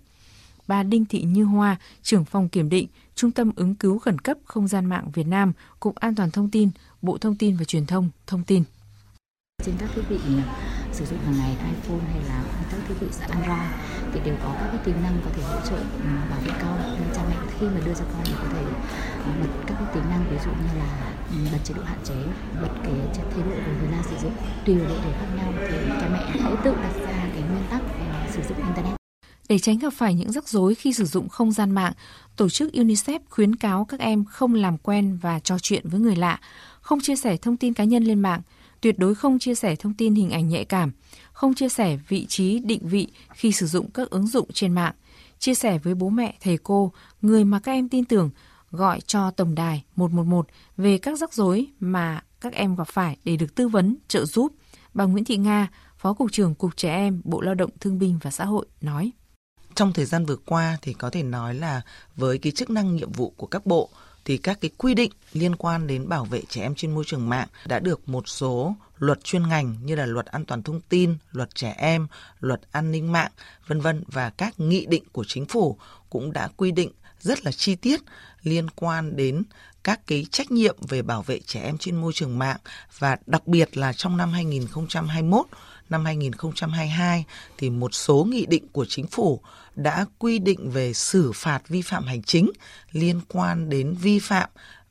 Bà 0.68 0.84
Đinh 0.84 1.06
Thị 1.06 1.22
Như 1.22 1.44
Hoa, 1.44 1.78
trưởng 2.04 2.26
phòng 2.26 2.50
kiểm 2.50 2.70
định, 2.70 2.88
Trung 3.16 3.32
tâm 3.32 3.52
ứng 3.56 3.76
cứu 3.76 4.00
khẩn 4.00 4.20
cấp 4.20 4.38
không 4.46 4.68
gian 4.68 4.86
mạng 4.86 5.12
Việt 5.14 5.28
Nam, 5.28 5.54
Cục 5.80 5.96
An 5.96 6.16
toàn 6.16 6.32
Thông 6.32 6.50
tin, 6.50 6.70
Bộ 7.02 7.18
Thông 7.18 7.36
tin 7.36 7.56
và 7.58 7.64
Truyền 7.64 7.86
thông, 7.86 8.10
thông 8.28 8.44
tin. 8.44 8.64
Trên 9.66 9.76
các 9.78 9.90
thiết 9.96 10.02
bị 10.10 10.18
ừ, 10.28 10.34
sử 10.92 11.06
dụng 11.06 11.20
hàng 11.26 11.38
ngày 11.38 11.50
iPhone 11.50 12.06
hay 12.14 12.22
là 12.28 12.44
các 12.72 12.80
thiết 12.88 12.96
bị 13.02 13.08
Android 13.30 13.70
thì 14.14 14.20
đều 14.26 14.36
có 14.44 14.56
các 14.60 14.68
cái 14.72 14.80
tính 14.84 14.96
năng 15.04 15.22
có 15.26 15.32
thể 15.36 15.44
hỗ 15.44 15.60
trợ 15.70 15.76
ừ, 15.76 16.10
bảo 16.30 16.40
vệ 16.46 16.52
con 16.62 16.78
nên 17.00 17.08
cha 17.16 17.22
mẹ 17.30 17.36
khi 17.60 17.66
mà 17.66 17.80
đưa 17.86 17.94
cho 17.94 18.06
con 18.14 18.22
thì 18.26 18.34
có 18.38 18.48
thể 18.54 18.64
ờ, 19.26 19.32
bật 19.42 19.50
các 19.68 19.76
cái 19.80 19.88
tính 19.94 20.04
năng 20.10 20.26
ví 20.32 20.38
dụ 20.46 20.52
như 20.52 20.80
là 20.80 21.14
ừ, 21.32 21.38
bật 21.52 21.58
chế 21.64 21.74
độ 21.78 21.84
hạn 21.84 22.00
chế 22.04 22.16
bật 22.62 22.74
cái 22.84 22.94
chế 23.14 23.22
độ 23.36 23.56
của 23.66 23.74
thời 23.80 23.92
gian 23.92 24.04
sử 24.10 24.16
dụng 24.24 24.34
tùy 24.66 24.76
vào 24.76 24.90
độ 24.90 24.96
tuổi 25.04 25.14
khác 25.20 25.28
nhau 25.38 25.54
thì 25.58 25.78
cha 26.02 26.10
mẹ 26.12 26.42
hãy 26.42 26.54
tự 26.64 26.72
đặt 26.72 26.94
ra 27.00 27.30
cái 27.34 27.42
nguyên 27.42 27.64
tắc 27.70 27.82
ờ, 27.82 28.32
sử 28.32 28.42
dụng 28.50 28.58
internet. 28.58 28.96
Để 29.50 29.60
tránh 29.60 29.78
gặp 29.78 29.94
phải 29.94 30.14
những 30.14 30.32
rắc 30.32 30.48
rối 30.48 30.76
khi 30.76 30.94
sử 30.94 31.06
dụng 31.06 31.30
không 31.30 31.52
gian 31.52 31.72
mạng, 31.72 31.94
tổ 32.36 32.50
chức 32.50 32.74
UNICEF 32.74 33.20
khuyến 33.30 33.56
cáo 33.56 33.86
các 33.86 34.00
em 34.00 34.26
không 34.26 34.54
làm 34.54 34.78
quen 34.78 35.18
và 35.22 35.40
trò 35.40 35.60
chuyện 35.62 35.90
với 35.90 36.00
người 36.00 36.16
lạ, 36.16 36.40
không 36.82 37.02
chia 37.02 37.16
sẻ 37.16 37.38
thông 37.38 37.58
tin 37.58 37.74
cá 37.74 37.84
nhân 37.84 38.04
lên 38.04 38.20
mạng, 38.20 38.42
tuyệt 38.82 39.00
đối 39.00 39.16
không 39.16 39.40
chia 39.40 39.56
sẻ 39.56 39.76
thông 39.76 39.94
tin 39.94 40.16
hình 40.16 40.30
ảnh 40.30 40.50
nhạy 40.50 40.66
cảm, 40.66 40.92
không 41.34 41.54
chia 41.54 41.70
sẻ 41.70 41.98
vị 42.08 42.26
trí 42.26 42.60
định 42.60 42.88
vị 42.88 43.08
khi 43.34 43.52
sử 43.52 43.66
dụng 43.68 43.92
các 43.92 44.10
ứng 44.10 44.28
dụng 44.28 44.48
trên 44.54 44.74
mạng, 44.74 44.94
chia 45.40 45.54
sẻ 45.56 45.78
với 45.78 45.96
bố 45.96 46.10
mẹ, 46.10 46.36
thầy 46.42 46.58
cô, 46.58 46.92
người 47.22 47.44
mà 47.44 47.60
các 47.60 47.72
em 47.72 47.90
tin 47.90 48.06
tưởng, 48.06 48.30
gọi 48.72 49.02
cho 49.02 49.32
tổng 49.32 49.56
đài 49.56 49.84
111 49.96 50.48
về 50.78 50.98
các 50.98 51.18
rắc 51.18 51.34
rối 51.34 51.68
mà 51.80 52.24
các 52.42 52.54
em 52.54 52.76
gặp 52.76 52.88
phải 52.88 53.18
để 53.24 53.38
được 53.38 53.56
tư 53.56 53.68
vấn, 53.68 53.98
trợ 54.08 54.26
giúp. 54.26 54.54
Bà 54.94 55.06
Nguyễn 55.06 55.26
Thị 55.26 55.38
Nga, 55.38 55.68
Phó 55.98 56.14
Cục 56.14 56.32
trưởng 56.32 56.56
Cục 56.56 56.78
Trẻ 56.78 56.96
Em, 56.96 57.22
Bộ 57.24 57.42
Lao 57.42 57.56
động 57.56 57.70
Thương 57.80 58.00
binh 58.00 58.20
và 58.22 58.32
Xã 58.32 58.46
hội 58.46 58.66
nói. 58.82 59.12
Trong 59.76 59.94
thời 59.94 60.06
gian 60.06 60.26
vừa 60.26 60.36
qua 60.36 60.78
thì 60.82 60.94
có 60.94 61.10
thể 61.10 61.24
nói 61.24 61.56
là 61.56 61.82
với 62.16 62.38
cái 62.38 62.52
chức 62.52 62.70
năng 62.70 62.96
nhiệm 62.96 63.12
vụ 63.12 63.34
của 63.38 63.48
các 63.48 63.66
bộ 63.66 63.90
thì 64.26 64.38
các 64.38 64.62
cái 64.62 64.72
quy 64.78 64.94
định 64.94 65.12
liên 65.34 65.56
quan 65.56 65.88
đến 65.88 66.10
bảo 66.10 66.26
vệ 66.26 66.42
trẻ 66.50 66.62
em 66.62 66.76
trên 66.76 66.96
môi 66.96 67.04
trường 67.08 67.30
mạng 67.30 67.48
đã 67.66 67.80
được 67.80 68.10
một 68.10 68.28
số 68.28 68.76
luật 68.98 69.24
chuyên 69.24 69.48
ngành 69.48 69.76
như 69.84 69.96
là 69.96 70.06
luật 70.06 70.26
an 70.26 70.46
toàn 70.46 70.64
thông 70.64 70.82
tin, 70.82 71.18
luật 71.32 71.56
trẻ 71.56 71.76
em, 71.78 72.08
luật 72.40 72.62
an 72.72 72.92
ninh 72.92 73.12
mạng, 73.12 73.32
vân 73.68 73.82
vân. 73.82 74.04
Và 74.08 74.30
các 74.30 74.60
nghị 74.60 74.86
định 74.86 75.04
của 75.12 75.24
chính 75.28 75.46
phủ 75.46 75.78
cũng 76.10 76.34
đã 76.34 76.50
quy 76.58 76.72
định 76.72 76.92
rất 77.20 77.46
là 77.46 77.52
chi 77.52 77.76
tiết 77.76 78.02
liên 78.44 78.70
quan 78.70 79.16
đến 79.16 79.44
các 79.84 80.08
cái 80.08 80.26
trách 80.32 80.52
nhiệm 80.52 80.76
về 80.90 81.02
bảo 81.02 81.22
vệ 81.22 81.40
trẻ 81.40 81.62
em 81.62 81.78
trên 81.78 81.96
môi 81.96 82.14
trường 82.14 82.40
mạng. 82.40 82.58
Và 83.00 83.18
đặc 83.26 83.48
biệt 83.48 83.78
là 83.78 83.94
trong 83.94 84.18
năm 84.18 84.32
2021 84.32 85.46
năm 85.92 86.06
2022 86.06 87.26
thì 87.58 87.70
một 87.70 87.94
số 87.94 88.28
nghị 88.30 88.46
định 88.46 88.68
của 88.72 88.86
chính 88.86 89.08
phủ 89.08 89.42
đã 89.76 90.06
quy 90.20 90.40
định 90.40 90.72
về 90.72 90.94
xử 90.94 91.32
phạt 91.36 91.68
vi 91.68 91.82
phạm 91.82 92.04
hành 92.04 92.24
chính 92.24 92.52
liên 92.92 93.22
quan 93.28 93.70
đến 93.70 93.96
vi 94.02 94.20
phạm 94.20 94.50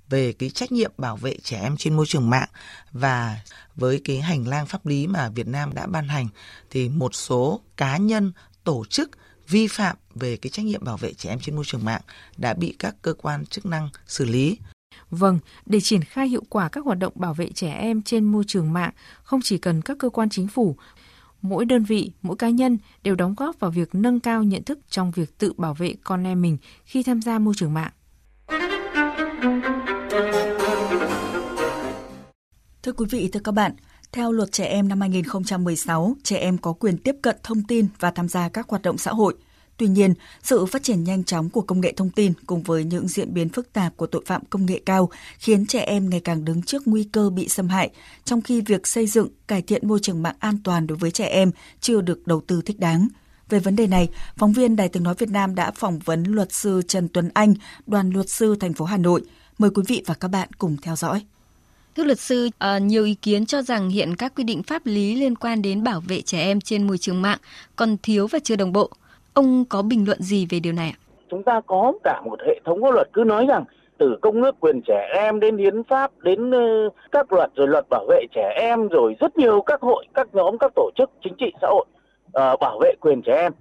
về 0.08 0.32
cái 0.32 0.50
trách 0.50 0.72
nhiệm 0.72 0.92
bảo 0.98 1.16
vệ 1.16 1.36
trẻ 1.42 1.60
em 1.62 1.76
trên 1.76 1.96
môi 1.96 2.06
trường 2.06 2.30
mạng 2.30 2.48
và 2.92 3.40
với 3.76 4.00
cái 4.04 4.20
hành 4.20 4.48
lang 4.48 4.66
pháp 4.66 4.86
lý 4.86 5.06
mà 5.06 5.28
Việt 5.28 5.46
Nam 5.46 5.74
đã 5.74 5.86
ban 5.86 6.08
hành 6.08 6.28
thì 6.70 6.88
một 6.88 7.14
số 7.14 7.60
cá 7.76 7.96
nhân, 7.96 8.32
tổ 8.64 8.84
chức 8.84 9.10
vi 9.48 9.66
phạm 9.66 9.96
về 10.14 10.36
cái 10.36 10.50
trách 10.50 10.64
nhiệm 10.64 10.84
bảo 10.84 10.96
vệ 10.96 11.12
trẻ 11.12 11.30
em 11.30 11.40
trên 11.40 11.56
môi 11.56 11.64
trường 11.64 11.84
mạng 11.84 12.02
đã 12.36 12.54
bị 12.54 12.76
các 12.78 12.94
cơ 13.02 13.12
quan 13.12 13.46
chức 13.46 13.66
năng 13.66 13.88
xử 14.06 14.24
lý. 14.24 14.58
Vâng, 15.10 15.38
để 15.66 15.80
triển 15.80 16.04
khai 16.04 16.28
hiệu 16.28 16.42
quả 16.48 16.68
các 16.68 16.84
hoạt 16.84 16.98
động 16.98 17.12
bảo 17.16 17.34
vệ 17.34 17.50
trẻ 17.54 17.72
em 17.72 18.02
trên 18.02 18.24
môi 18.24 18.44
trường 18.46 18.72
mạng, 18.72 18.90
không 19.22 19.40
chỉ 19.42 19.58
cần 19.58 19.82
các 19.82 19.98
cơ 19.98 20.08
quan 20.08 20.28
chính 20.28 20.48
phủ, 20.48 20.76
mỗi 21.42 21.64
đơn 21.64 21.84
vị, 21.84 22.12
mỗi 22.22 22.36
cá 22.36 22.48
nhân 22.48 22.78
đều 23.02 23.14
đóng 23.14 23.34
góp 23.36 23.60
vào 23.60 23.70
việc 23.70 23.94
nâng 23.94 24.20
cao 24.20 24.42
nhận 24.42 24.62
thức 24.62 24.78
trong 24.90 25.10
việc 25.10 25.38
tự 25.38 25.52
bảo 25.56 25.74
vệ 25.74 25.94
con 26.04 26.26
em 26.26 26.42
mình 26.42 26.58
khi 26.84 27.02
tham 27.02 27.22
gia 27.22 27.38
môi 27.38 27.54
trường 27.56 27.74
mạng. 27.74 27.92
Thưa 32.82 32.92
quý 32.92 33.06
vị, 33.10 33.28
thưa 33.32 33.40
các 33.44 33.52
bạn, 33.52 33.72
theo 34.12 34.32
luật 34.32 34.52
trẻ 34.52 34.64
em 34.64 34.88
năm 34.88 35.00
2016, 35.00 36.16
trẻ 36.22 36.36
em 36.36 36.58
có 36.58 36.72
quyền 36.72 36.98
tiếp 36.98 37.16
cận 37.22 37.36
thông 37.42 37.62
tin 37.62 37.86
và 37.98 38.10
tham 38.10 38.28
gia 38.28 38.48
các 38.48 38.68
hoạt 38.68 38.82
động 38.82 38.98
xã 38.98 39.10
hội. 39.10 39.34
Tuy 39.80 39.88
nhiên, 39.88 40.14
sự 40.42 40.66
phát 40.66 40.82
triển 40.82 41.04
nhanh 41.04 41.24
chóng 41.24 41.50
của 41.50 41.60
công 41.60 41.80
nghệ 41.80 41.92
thông 41.96 42.10
tin 42.10 42.32
cùng 42.46 42.62
với 42.62 42.84
những 42.84 43.08
diễn 43.08 43.34
biến 43.34 43.48
phức 43.48 43.72
tạp 43.72 43.96
của 43.96 44.06
tội 44.06 44.22
phạm 44.26 44.42
công 44.50 44.66
nghệ 44.66 44.80
cao 44.86 45.10
khiến 45.38 45.66
trẻ 45.66 45.80
em 45.80 46.10
ngày 46.10 46.20
càng 46.20 46.44
đứng 46.44 46.62
trước 46.62 46.82
nguy 46.86 47.04
cơ 47.04 47.30
bị 47.30 47.48
xâm 47.48 47.68
hại, 47.68 47.90
trong 48.24 48.42
khi 48.42 48.60
việc 48.60 48.86
xây 48.86 49.06
dựng, 49.06 49.28
cải 49.46 49.62
thiện 49.62 49.88
môi 49.88 49.98
trường 50.02 50.22
mạng 50.22 50.36
an 50.38 50.58
toàn 50.64 50.86
đối 50.86 50.98
với 50.98 51.10
trẻ 51.10 51.26
em 51.26 51.50
chưa 51.80 52.00
được 52.00 52.26
đầu 52.26 52.40
tư 52.46 52.62
thích 52.66 52.80
đáng. 52.80 53.08
Về 53.48 53.58
vấn 53.58 53.76
đề 53.76 53.86
này, 53.86 54.08
phóng 54.36 54.52
viên 54.52 54.76
Đài 54.76 54.88
Tiếng 54.88 55.02
Nói 55.02 55.14
Việt 55.18 55.30
Nam 55.30 55.54
đã 55.54 55.70
phỏng 55.70 55.98
vấn 55.98 56.22
luật 56.22 56.52
sư 56.52 56.82
Trần 56.88 57.08
Tuấn 57.08 57.30
Anh, 57.34 57.54
đoàn 57.86 58.10
luật 58.10 58.30
sư 58.30 58.56
thành 58.60 58.72
phố 58.72 58.84
Hà 58.84 58.96
Nội. 58.96 59.22
Mời 59.58 59.70
quý 59.70 59.82
vị 59.86 60.02
và 60.06 60.14
các 60.14 60.28
bạn 60.28 60.48
cùng 60.58 60.76
theo 60.82 60.96
dõi. 60.96 61.22
Thưa 61.96 62.04
luật 62.04 62.20
sư, 62.20 62.48
à, 62.58 62.78
nhiều 62.78 63.04
ý 63.04 63.14
kiến 63.14 63.46
cho 63.46 63.62
rằng 63.62 63.90
hiện 63.90 64.16
các 64.16 64.34
quy 64.34 64.44
định 64.44 64.62
pháp 64.62 64.86
lý 64.86 65.14
liên 65.14 65.36
quan 65.36 65.62
đến 65.62 65.82
bảo 65.82 66.00
vệ 66.00 66.20
trẻ 66.20 66.40
em 66.40 66.60
trên 66.60 66.86
môi 66.86 66.98
trường 66.98 67.22
mạng 67.22 67.38
còn 67.76 67.96
thiếu 68.02 68.26
và 68.26 68.38
chưa 68.44 68.56
đồng 68.56 68.72
bộ. 68.72 68.90
Ông 69.40 69.64
có 69.68 69.82
bình 69.82 70.04
luận 70.06 70.22
gì 70.22 70.46
về 70.50 70.60
điều 70.60 70.72
này 70.72 70.94
ạ? 70.96 70.98
Chúng 71.30 71.42
ta 71.42 71.60
có 71.66 71.92
cả 72.04 72.20
một 72.24 72.40
hệ 72.46 72.60
thống 72.64 72.82
pháp 72.82 72.90
luật 72.90 73.08
cứ 73.12 73.24
nói 73.24 73.46
rằng 73.46 73.64
từ 73.98 74.18
công 74.22 74.42
ước 74.42 74.60
quyền 74.60 74.80
trẻ 74.82 75.10
em 75.14 75.40
đến 75.40 75.56
hiến 75.56 75.84
pháp 75.84 76.10
đến 76.18 76.50
ờ, 76.50 76.88
các 77.12 77.32
luật 77.32 77.50
rồi 77.54 77.68
luật 77.68 77.86
bảo 77.90 78.06
vệ 78.08 78.24
trẻ 78.34 78.52
em 78.60 78.88
rồi 78.88 79.16
rất 79.20 79.36
nhiều 79.36 79.62
các 79.62 79.80
hội 79.80 80.06
các 80.14 80.28
nhóm 80.32 80.58
các 80.58 80.72
tổ 80.74 80.90
chức 80.96 81.10
chính 81.24 81.34
trị 81.38 81.52
xã 81.60 81.68
hội 81.68 81.86
uh, 82.26 82.60
bảo 82.60 82.78
vệ 82.80 82.94
quyền 83.00 83.22
trẻ 83.22 83.34
em 83.36 83.52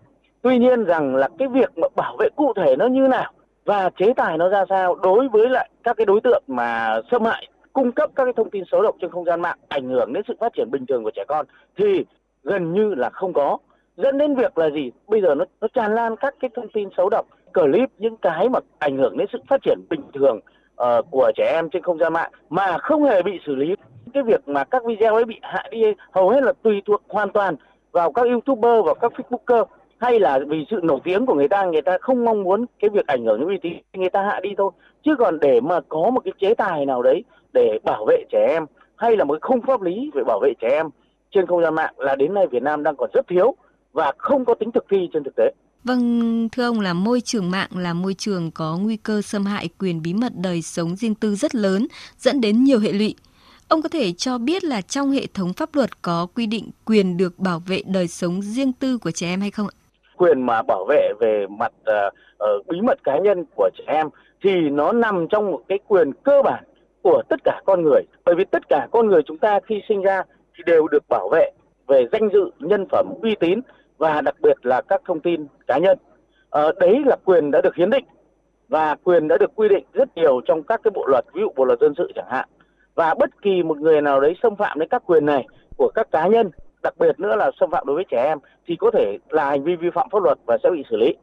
tuy 0.41 0.57
nhiên 0.57 0.85
rằng 0.85 1.15
là 1.15 1.29
cái 1.39 1.47
việc 1.47 1.77
mà 1.77 1.87
bảo 1.95 2.15
vệ 2.19 2.29
cụ 2.35 2.53
thể 2.55 2.75
nó 2.75 2.87
như 2.87 3.07
nào 3.07 3.31
và 3.65 3.89
chế 3.97 4.13
tài 4.13 4.37
nó 4.37 4.49
ra 4.49 4.65
sao 4.69 4.95
đối 4.95 5.27
với 5.27 5.49
lại 5.49 5.69
các 5.83 5.97
cái 5.97 6.05
đối 6.05 6.21
tượng 6.21 6.43
mà 6.47 7.01
xâm 7.11 7.25
hại 7.25 7.47
cung 7.73 7.91
cấp 7.91 8.09
các 8.15 8.23
cái 8.23 8.33
thông 8.33 8.49
tin 8.49 8.63
xấu 8.71 8.81
độc 8.81 8.95
trên 9.01 9.11
không 9.11 9.25
gian 9.25 9.41
mạng 9.41 9.57
ảnh 9.67 9.89
hưởng 9.89 10.13
đến 10.13 10.23
sự 10.27 10.33
phát 10.39 10.53
triển 10.57 10.71
bình 10.71 10.85
thường 10.85 11.03
của 11.03 11.11
trẻ 11.15 11.23
con 11.27 11.45
thì 11.77 12.05
gần 12.43 12.73
như 12.73 12.93
là 12.95 13.09
không 13.09 13.33
có 13.33 13.57
dẫn 14.03 14.17
đến 14.17 14.35
việc 14.35 14.57
là 14.57 14.69
gì? 14.69 14.91
Bây 15.07 15.21
giờ 15.21 15.35
nó 15.35 15.45
nó 15.61 15.67
tràn 15.73 15.95
lan 15.95 16.15
các 16.15 16.35
cái 16.39 16.49
thông 16.55 16.69
tin 16.69 16.89
xấu 16.97 17.09
độc 17.09 17.25
clip 17.53 17.89
những 17.97 18.17
cái 18.17 18.49
mà 18.49 18.59
ảnh 18.79 18.97
hưởng 18.97 19.17
đến 19.17 19.27
sự 19.33 19.39
phát 19.47 19.61
triển 19.63 19.79
bình 19.89 20.01
thường 20.13 20.39
uh, 20.81 21.05
của 21.11 21.31
trẻ 21.35 21.51
em 21.55 21.69
trên 21.69 21.83
không 21.83 21.97
gian 21.97 22.13
mạng 22.13 22.31
mà 22.49 22.77
không 22.77 23.03
hề 23.03 23.21
bị 23.21 23.39
xử 23.45 23.55
lý. 23.55 23.75
Cái 24.13 24.23
việc 24.23 24.47
mà 24.47 24.63
các 24.63 24.85
video 24.85 25.13
ấy 25.13 25.25
bị 25.25 25.39
hạ 25.41 25.63
đi 25.71 25.83
hầu 26.11 26.29
hết 26.29 26.43
là 26.43 26.53
tùy 26.63 26.81
thuộc 26.85 27.01
hoàn 27.07 27.29
toàn 27.29 27.55
vào 27.91 28.11
các 28.11 28.27
youtuber 28.27 28.85
và 28.85 28.93
các 28.93 29.11
facebooker 29.17 29.65
hay 29.97 30.19
là 30.19 30.39
vì 30.47 30.65
sự 30.71 30.79
nổi 30.83 30.99
tiếng 31.03 31.25
của 31.25 31.33
người 31.33 31.47
ta 31.47 31.65
người 31.65 31.81
ta 31.81 31.97
không 32.01 32.25
mong 32.25 32.43
muốn 32.43 32.65
cái 32.79 32.89
việc 32.89 33.07
ảnh 33.07 33.25
hưởng 33.25 33.39
đến 33.39 33.49
uy 33.49 33.57
tín 33.61 33.73
người 33.93 34.09
ta 34.09 34.23
hạ 34.23 34.39
đi 34.43 34.49
thôi. 34.57 34.71
Chứ 35.03 35.15
còn 35.19 35.39
để 35.39 35.61
mà 35.61 35.79
có 35.89 36.09
một 36.09 36.21
cái 36.25 36.33
chế 36.39 36.53
tài 36.53 36.85
nào 36.85 37.01
đấy 37.01 37.23
để 37.53 37.79
bảo 37.83 38.05
vệ 38.05 38.23
trẻ 38.31 38.47
em 38.49 38.65
hay 38.95 39.17
là 39.17 39.23
một 39.23 39.33
cái 39.33 39.39
khung 39.41 39.61
pháp 39.61 39.81
lý 39.81 40.11
về 40.13 40.23
bảo 40.23 40.39
vệ 40.39 40.53
trẻ 40.59 40.69
em 40.69 40.89
trên 41.31 41.45
không 41.47 41.61
gian 41.61 41.75
mạng 41.75 41.93
là 41.97 42.15
đến 42.15 42.33
nay 42.33 42.47
Việt 42.47 42.63
Nam 42.63 42.83
đang 42.83 42.95
còn 42.95 43.09
rất 43.13 43.27
thiếu 43.27 43.55
và 43.93 44.11
không 44.17 44.45
có 44.45 44.53
tính 44.53 44.71
thực 44.71 44.85
thi 44.89 44.97
trên 45.13 45.23
thực 45.23 45.35
tế. 45.35 45.51
Vâng, 45.83 46.49
thưa 46.49 46.63
ông 46.63 46.79
là 46.79 46.93
môi 46.93 47.21
trường 47.21 47.51
mạng 47.51 47.69
là 47.75 47.93
môi 47.93 48.13
trường 48.13 48.51
có 48.51 48.77
nguy 48.77 48.97
cơ 48.97 49.21
xâm 49.21 49.45
hại 49.45 49.69
quyền 49.79 50.01
bí 50.01 50.13
mật 50.13 50.31
đời 50.35 50.61
sống 50.61 50.95
riêng 50.95 51.15
tư 51.15 51.35
rất 51.35 51.55
lớn, 51.55 51.87
dẫn 52.17 52.41
đến 52.41 52.63
nhiều 52.63 52.79
hệ 52.79 52.91
lụy. 52.91 53.15
Ông 53.67 53.81
có 53.81 53.89
thể 53.89 54.11
cho 54.11 54.37
biết 54.37 54.63
là 54.63 54.81
trong 54.81 55.11
hệ 55.11 55.25
thống 55.33 55.53
pháp 55.53 55.75
luật 55.75 56.01
có 56.01 56.27
quy 56.35 56.45
định 56.45 56.69
quyền 56.85 57.17
được 57.17 57.39
bảo 57.39 57.59
vệ 57.67 57.81
đời 57.85 58.07
sống 58.07 58.41
riêng 58.41 58.73
tư 58.73 58.97
của 58.97 59.11
trẻ 59.11 59.27
em 59.27 59.41
hay 59.41 59.51
không 59.51 59.67
ạ? 59.67 59.75
Quyền 60.17 60.41
mà 60.41 60.61
bảo 60.61 60.85
vệ 60.89 61.13
về 61.19 61.45
mặt 61.49 61.71
uh, 61.81 62.13
uh, 62.59 62.67
bí 62.67 62.81
mật 62.81 63.03
cá 63.03 63.19
nhân 63.19 63.43
của 63.55 63.69
trẻ 63.77 63.83
em 63.87 64.07
thì 64.43 64.51
nó 64.71 64.91
nằm 64.91 65.27
trong 65.29 65.51
một 65.51 65.61
cái 65.67 65.79
quyền 65.87 66.11
cơ 66.23 66.41
bản 66.43 66.63
của 67.01 67.21
tất 67.29 67.39
cả 67.43 67.61
con 67.65 67.83
người. 67.83 68.01
Bởi 68.25 68.35
vì 68.35 68.43
tất 68.51 68.69
cả 68.69 68.87
con 68.91 69.07
người 69.07 69.21
chúng 69.27 69.37
ta 69.37 69.59
khi 69.67 69.81
sinh 69.89 70.01
ra 70.01 70.23
thì 70.57 70.63
đều 70.65 70.87
được 70.87 71.03
bảo 71.09 71.29
vệ 71.31 71.51
về 71.87 72.05
danh 72.11 72.29
dự, 72.33 72.51
nhân 72.59 72.85
phẩm, 72.91 73.07
uy 73.21 73.35
tín 73.39 73.59
và 73.99 74.21
đặc 74.21 74.35
biệt 74.41 74.65
là 74.65 74.81
các 74.81 75.01
thông 75.05 75.19
tin 75.19 75.47
cá 75.67 75.77
nhân. 75.77 75.97
Ờ, 76.49 76.71
đấy 76.79 77.01
là 77.05 77.15
quyền 77.25 77.51
đã 77.51 77.61
được 77.61 77.75
hiến 77.75 77.89
định 77.89 78.05
và 78.69 78.95
quyền 79.03 79.27
đã 79.27 79.37
được 79.37 79.51
quy 79.55 79.69
định 79.69 79.85
rất 79.93 80.09
nhiều 80.15 80.41
trong 80.45 80.63
các 80.63 80.81
cái 80.83 80.91
bộ 80.91 81.05
luật, 81.07 81.25
ví 81.33 81.41
dụ 81.41 81.49
bộ 81.55 81.65
luật 81.65 81.79
dân 81.79 81.93
sự 81.97 82.11
chẳng 82.15 82.29
hạn. 82.29 82.49
Và 82.95 83.13
bất 83.13 83.41
kỳ 83.41 83.63
một 83.63 83.77
người 83.77 84.01
nào 84.01 84.19
đấy 84.19 84.35
xâm 84.43 84.55
phạm 84.55 84.79
đến 84.79 84.89
các 84.89 85.03
quyền 85.05 85.25
này 85.25 85.47
của 85.77 85.91
các 85.95 86.11
cá 86.11 86.27
nhân, 86.27 86.49
đặc 86.83 86.93
biệt 86.99 87.19
nữa 87.19 87.35
là 87.35 87.51
xâm 87.59 87.71
phạm 87.71 87.87
đối 87.87 87.95
với 87.95 88.05
trẻ 88.11 88.23
em 88.23 88.37
thì 88.67 88.75
có 88.75 88.91
thể 88.91 89.17
là 89.29 89.49
hành 89.49 89.63
vi 89.63 89.75
vi 89.75 89.89
phạm 89.89 90.07
pháp 90.11 90.23
luật 90.23 90.37
và 90.45 90.57
sẽ 90.63 90.69
bị 90.69 90.83
xử 90.89 90.97
lý. 90.97 91.15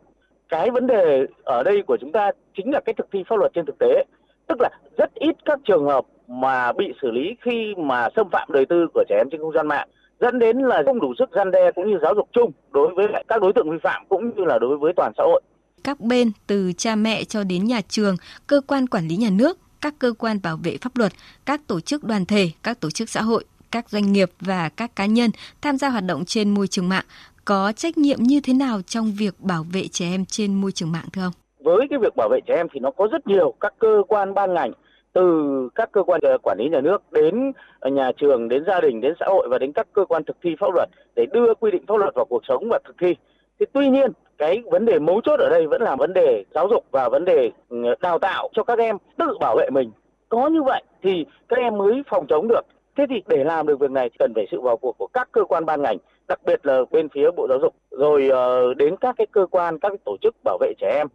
Cái 0.48 0.70
vấn 0.70 0.86
đề 0.86 1.26
ở 1.44 1.62
đây 1.62 1.82
của 1.86 1.96
chúng 2.00 2.12
ta 2.12 2.30
chính 2.56 2.70
là 2.70 2.80
cái 2.80 2.94
thực 2.94 3.06
thi 3.12 3.24
pháp 3.28 3.36
luật 3.36 3.52
trên 3.54 3.66
thực 3.66 3.78
tế. 3.78 4.04
Tức 4.46 4.60
là 4.60 4.68
rất 4.98 5.14
ít 5.14 5.36
các 5.44 5.58
trường 5.64 5.84
hợp 5.84 6.04
mà 6.28 6.72
bị 6.72 6.92
xử 7.02 7.10
lý 7.10 7.36
khi 7.40 7.74
mà 7.78 8.08
xâm 8.16 8.28
phạm 8.32 8.48
đời 8.52 8.66
tư 8.66 8.86
của 8.94 9.04
trẻ 9.08 9.16
em 9.18 9.28
trên 9.30 9.40
không 9.40 9.52
gian 9.52 9.66
mạng 9.66 9.88
dẫn 10.20 10.38
đến 10.38 10.58
là 10.58 10.82
không 10.86 11.00
đủ 11.00 11.14
sức 11.18 11.30
gian 11.36 11.50
đe 11.50 11.70
cũng 11.74 11.90
như 11.90 11.98
giáo 12.02 12.14
dục 12.14 12.28
chung 12.32 12.52
đối 12.72 12.94
với 12.94 13.06
các 13.28 13.42
đối 13.42 13.52
tượng 13.52 13.70
vi 13.70 13.78
phạm 13.82 14.02
cũng 14.08 14.30
như 14.36 14.44
là 14.44 14.58
đối 14.58 14.78
với 14.78 14.92
toàn 14.96 15.12
xã 15.16 15.22
hội. 15.22 15.42
Các 15.84 16.00
bên 16.00 16.32
từ 16.46 16.72
cha 16.76 16.96
mẹ 16.96 17.24
cho 17.24 17.44
đến 17.44 17.64
nhà 17.64 17.80
trường, 17.88 18.16
cơ 18.46 18.60
quan 18.66 18.86
quản 18.86 19.08
lý 19.08 19.16
nhà 19.16 19.30
nước, 19.30 19.58
các 19.80 19.94
cơ 19.98 20.12
quan 20.18 20.38
bảo 20.42 20.56
vệ 20.64 20.76
pháp 20.80 20.96
luật, 20.96 21.12
các 21.46 21.60
tổ 21.66 21.80
chức 21.80 22.04
đoàn 22.04 22.26
thể, 22.26 22.50
các 22.62 22.80
tổ 22.80 22.90
chức 22.90 23.08
xã 23.08 23.22
hội, 23.22 23.44
các 23.70 23.90
doanh 23.90 24.12
nghiệp 24.12 24.30
và 24.40 24.68
các 24.68 24.96
cá 24.96 25.06
nhân 25.06 25.30
tham 25.62 25.78
gia 25.78 25.88
hoạt 25.88 26.04
động 26.04 26.24
trên 26.24 26.50
môi 26.50 26.68
trường 26.68 26.88
mạng 26.88 27.04
có 27.44 27.72
trách 27.76 27.98
nhiệm 27.98 28.18
như 28.22 28.40
thế 28.40 28.52
nào 28.52 28.80
trong 28.86 29.12
việc 29.18 29.34
bảo 29.40 29.66
vệ 29.72 29.88
trẻ 29.88 30.06
em 30.06 30.24
trên 30.24 30.54
môi 30.54 30.72
trường 30.72 30.92
mạng 30.92 31.06
thưa 31.12 31.22
ông? 31.22 31.32
Với 31.64 31.86
cái 31.90 31.98
việc 32.02 32.16
bảo 32.16 32.28
vệ 32.28 32.38
trẻ 32.46 32.54
em 32.56 32.66
thì 32.72 32.80
nó 32.80 32.90
có 32.90 33.08
rất 33.12 33.26
nhiều 33.26 33.54
các 33.60 33.74
cơ 33.78 34.02
quan 34.08 34.34
ban 34.34 34.54
ngành 34.54 34.72
từ 35.16 35.68
các 35.74 35.92
cơ 35.92 36.02
quan 36.02 36.20
ờ, 36.22 36.38
quản 36.42 36.58
lý 36.58 36.68
nhà 36.68 36.80
nước 36.80 37.02
đến 37.12 37.52
ờ, 37.80 37.90
nhà 37.90 38.12
trường, 38.16 38.48
đến 38.48 38.64
gia 38.66 38.80
đình, 38.80 39.00
đến 39.00 39.14
xã 39.20 39.26
hội 39.28 39.48
và 39.50 39.58
đến 39.58 39.72
các 39.72 39.86
cơ 39.92 40.04
quan 40.04 40.24
thực 40.24 40.36
thi 40.42 40.56
pháp 40.60 40.74
luật 40.74 40.88
để 41.14 41.26
đưa 41.32 41.54
quy 41.54 41.70
định 41.70 41.86
pháp 41.86 41.96
luật 41.96 42.14
vào 42.14 42.24
cuộc 42.24 42.42
sống 42.48 42.68
và 42.70 42.78
thực 42.84 42.96
thi. 43.00 43.16
Thì 43.60 43.66
tuy 43.72 43.88
nhiên, 43.88 44.12
cái 44.38 44.62
vấn 44.70 44.84
đề 44.84 44.98
mấu 44.98 45.20
chốt 45.20 45.40
ở 45.40 45.48
đây 45.50 45.66
vẫn 45.66 45.82
là 45.82 45.96
vấn 45.96 46.12
đề 46.12 46.44
giáo 46.54 46.68
dục 46.70 46.84
và 46.90 47.08
vấn 47.08 47.24
đề 47.24 47.50
ừ, 47.68 47.78
đào 48.00 48.18
tạo 48.18 48.48
cho 48.52 48.62
các 48.62 48.78
em 48.78 48.96
tự 49.18 49.38
bảo 49.40 49.56
vệ 49.56 49.70
mình. 49.70 49.90
Có 50.28 50.48
như 50.48 50.62
vậy 50.62 50.82
thì 51.02 51.26
các 51.48 51.58
em 51.58 51.78
mới 51.78 52.02
phòng 52.08 52.26
chống 52.28 52.48
được. 52.48 52.66
Thế 52.96 53.06
thì 53.10 53.22
để 53.26 53.44
làm 53.44 53.66
được 53.66 53.80
việc 53.80 53.90
này, 53.90 54.10
cần 54.18 54.32
phải 54.34 54.46
sự 54.50 54.60
vào 54.60 54.76
cuộc 54.76 54.98
của 54.98 55.06
các 55.06 55.28
cơ 55.32 55.44
quan 55.44 55.64
ban 55.64 55.82
ngành, 55.82 55.96
đặc 56.28 56.40
biệt 56.46 56.66
là 56.66 56.80
bên 56.90 57.08
phía 57.08 57.30
bộ 57.36 57.46
giáo 57.48 57.58
dục. 57.62 57.74
Rồi 57.90 58.28
ờ, 58.28 58.74
đến 58.74 58.96
các 58.96 59.14
cái 59.18 59.26
cơ 59.32 59.46
quan, 59.50 59.78
các 59.78 59.88
cái 59.88 59.98
tổ 60.04 60.16
chức 60.22 60.34
bảo 60.44 60.58
vệ 60.60 60.72
trẻ 60.80 60.92
em 60.96 61.06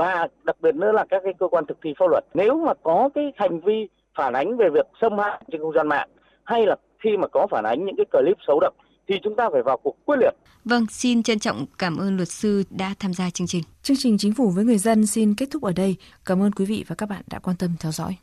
và 0.00 0.28
đặc 0.44 0.56
biệt 0.62 0.74
nữa 0.74 0.92
là 0.92 1.04
các 1.10 1.22
cái 1.24 1.32
cơ 1.38 1.48
quan 1.48 1.66
thực 1.66 1.78
thi 1.82 1.90
pháp 1.98 2.06
luật 2.10 2.24
nếu 2.34 2.54
mà 2.66 2.72
có 2.82 3.08
cái 3.14 3.32
hành 3.36 3.60
vi 3.60 3.88
phản 4.18 4.32
ánh 4.32 4.56
về 4.56 4.68
việc 4.74 4.86
xâm 5.00 5.18
hại 5.18 5.42
trên 5.52 5.60
không 5.60 5.72
gian 5.74 5.88
mạng 5.88 6.08
hay 6.44 6.66
là 6.66 6.76
khi 6.98 7.10
mà 7.16 7.28
có 7.28 7.46
phản 7.50 7.64
ánh 7.64 7.84
những 7.84 7.96
cái 7.96 8.06
clip 8.12 8.36
xấu 8.46 8.60
độc 8.60 8.74
thì 9.08 9.14
chúng 9.22 9.36
ta 9.36 9.48
phải 9.52 9.62
vào 9.62 9.76
cuộc 9.76 9.96
quyết 10.04 10.16
liệt. 10.20 10.34
Vâng, 10.64 10.86
xin 10.90 11.22
trân 11.22 11.38
trọng 11.38 11.66
cảm 11.78 11.96
ơn 11.96 12.16
luật 12.16 12.28
sư 12.28 12.62
đã 12.70 12.94
tham 12.98 13.14
gia 13.14 13.30
chương 13.30 13.46
trình. 13.46 13.62
Chương 13.82 13.96
trình 14.00 14.18
Chính 14.18 14.34
phủ 14.34 14.50
với 14.50 14.64
người 14.64 14.78
dân 14.78 15.06
xin 15.06 15.34
kết 15.34 15.46
thúc 15.50 15.62
ở 15.62 15.72
đây. 15.72 15.96
Cảm 16.24 16.42
ơn 16.42 16.52
quý 16.52 16.64
vị 16.64 16.84
và 16.88 16.94
các 16.94 17.08
bạn 17.08 17.22
đã 17.30 17.38
quan 17.38 17.56
tâm 17.56 17.70
theo 17.80 17.92
dõi. 17.92 18.16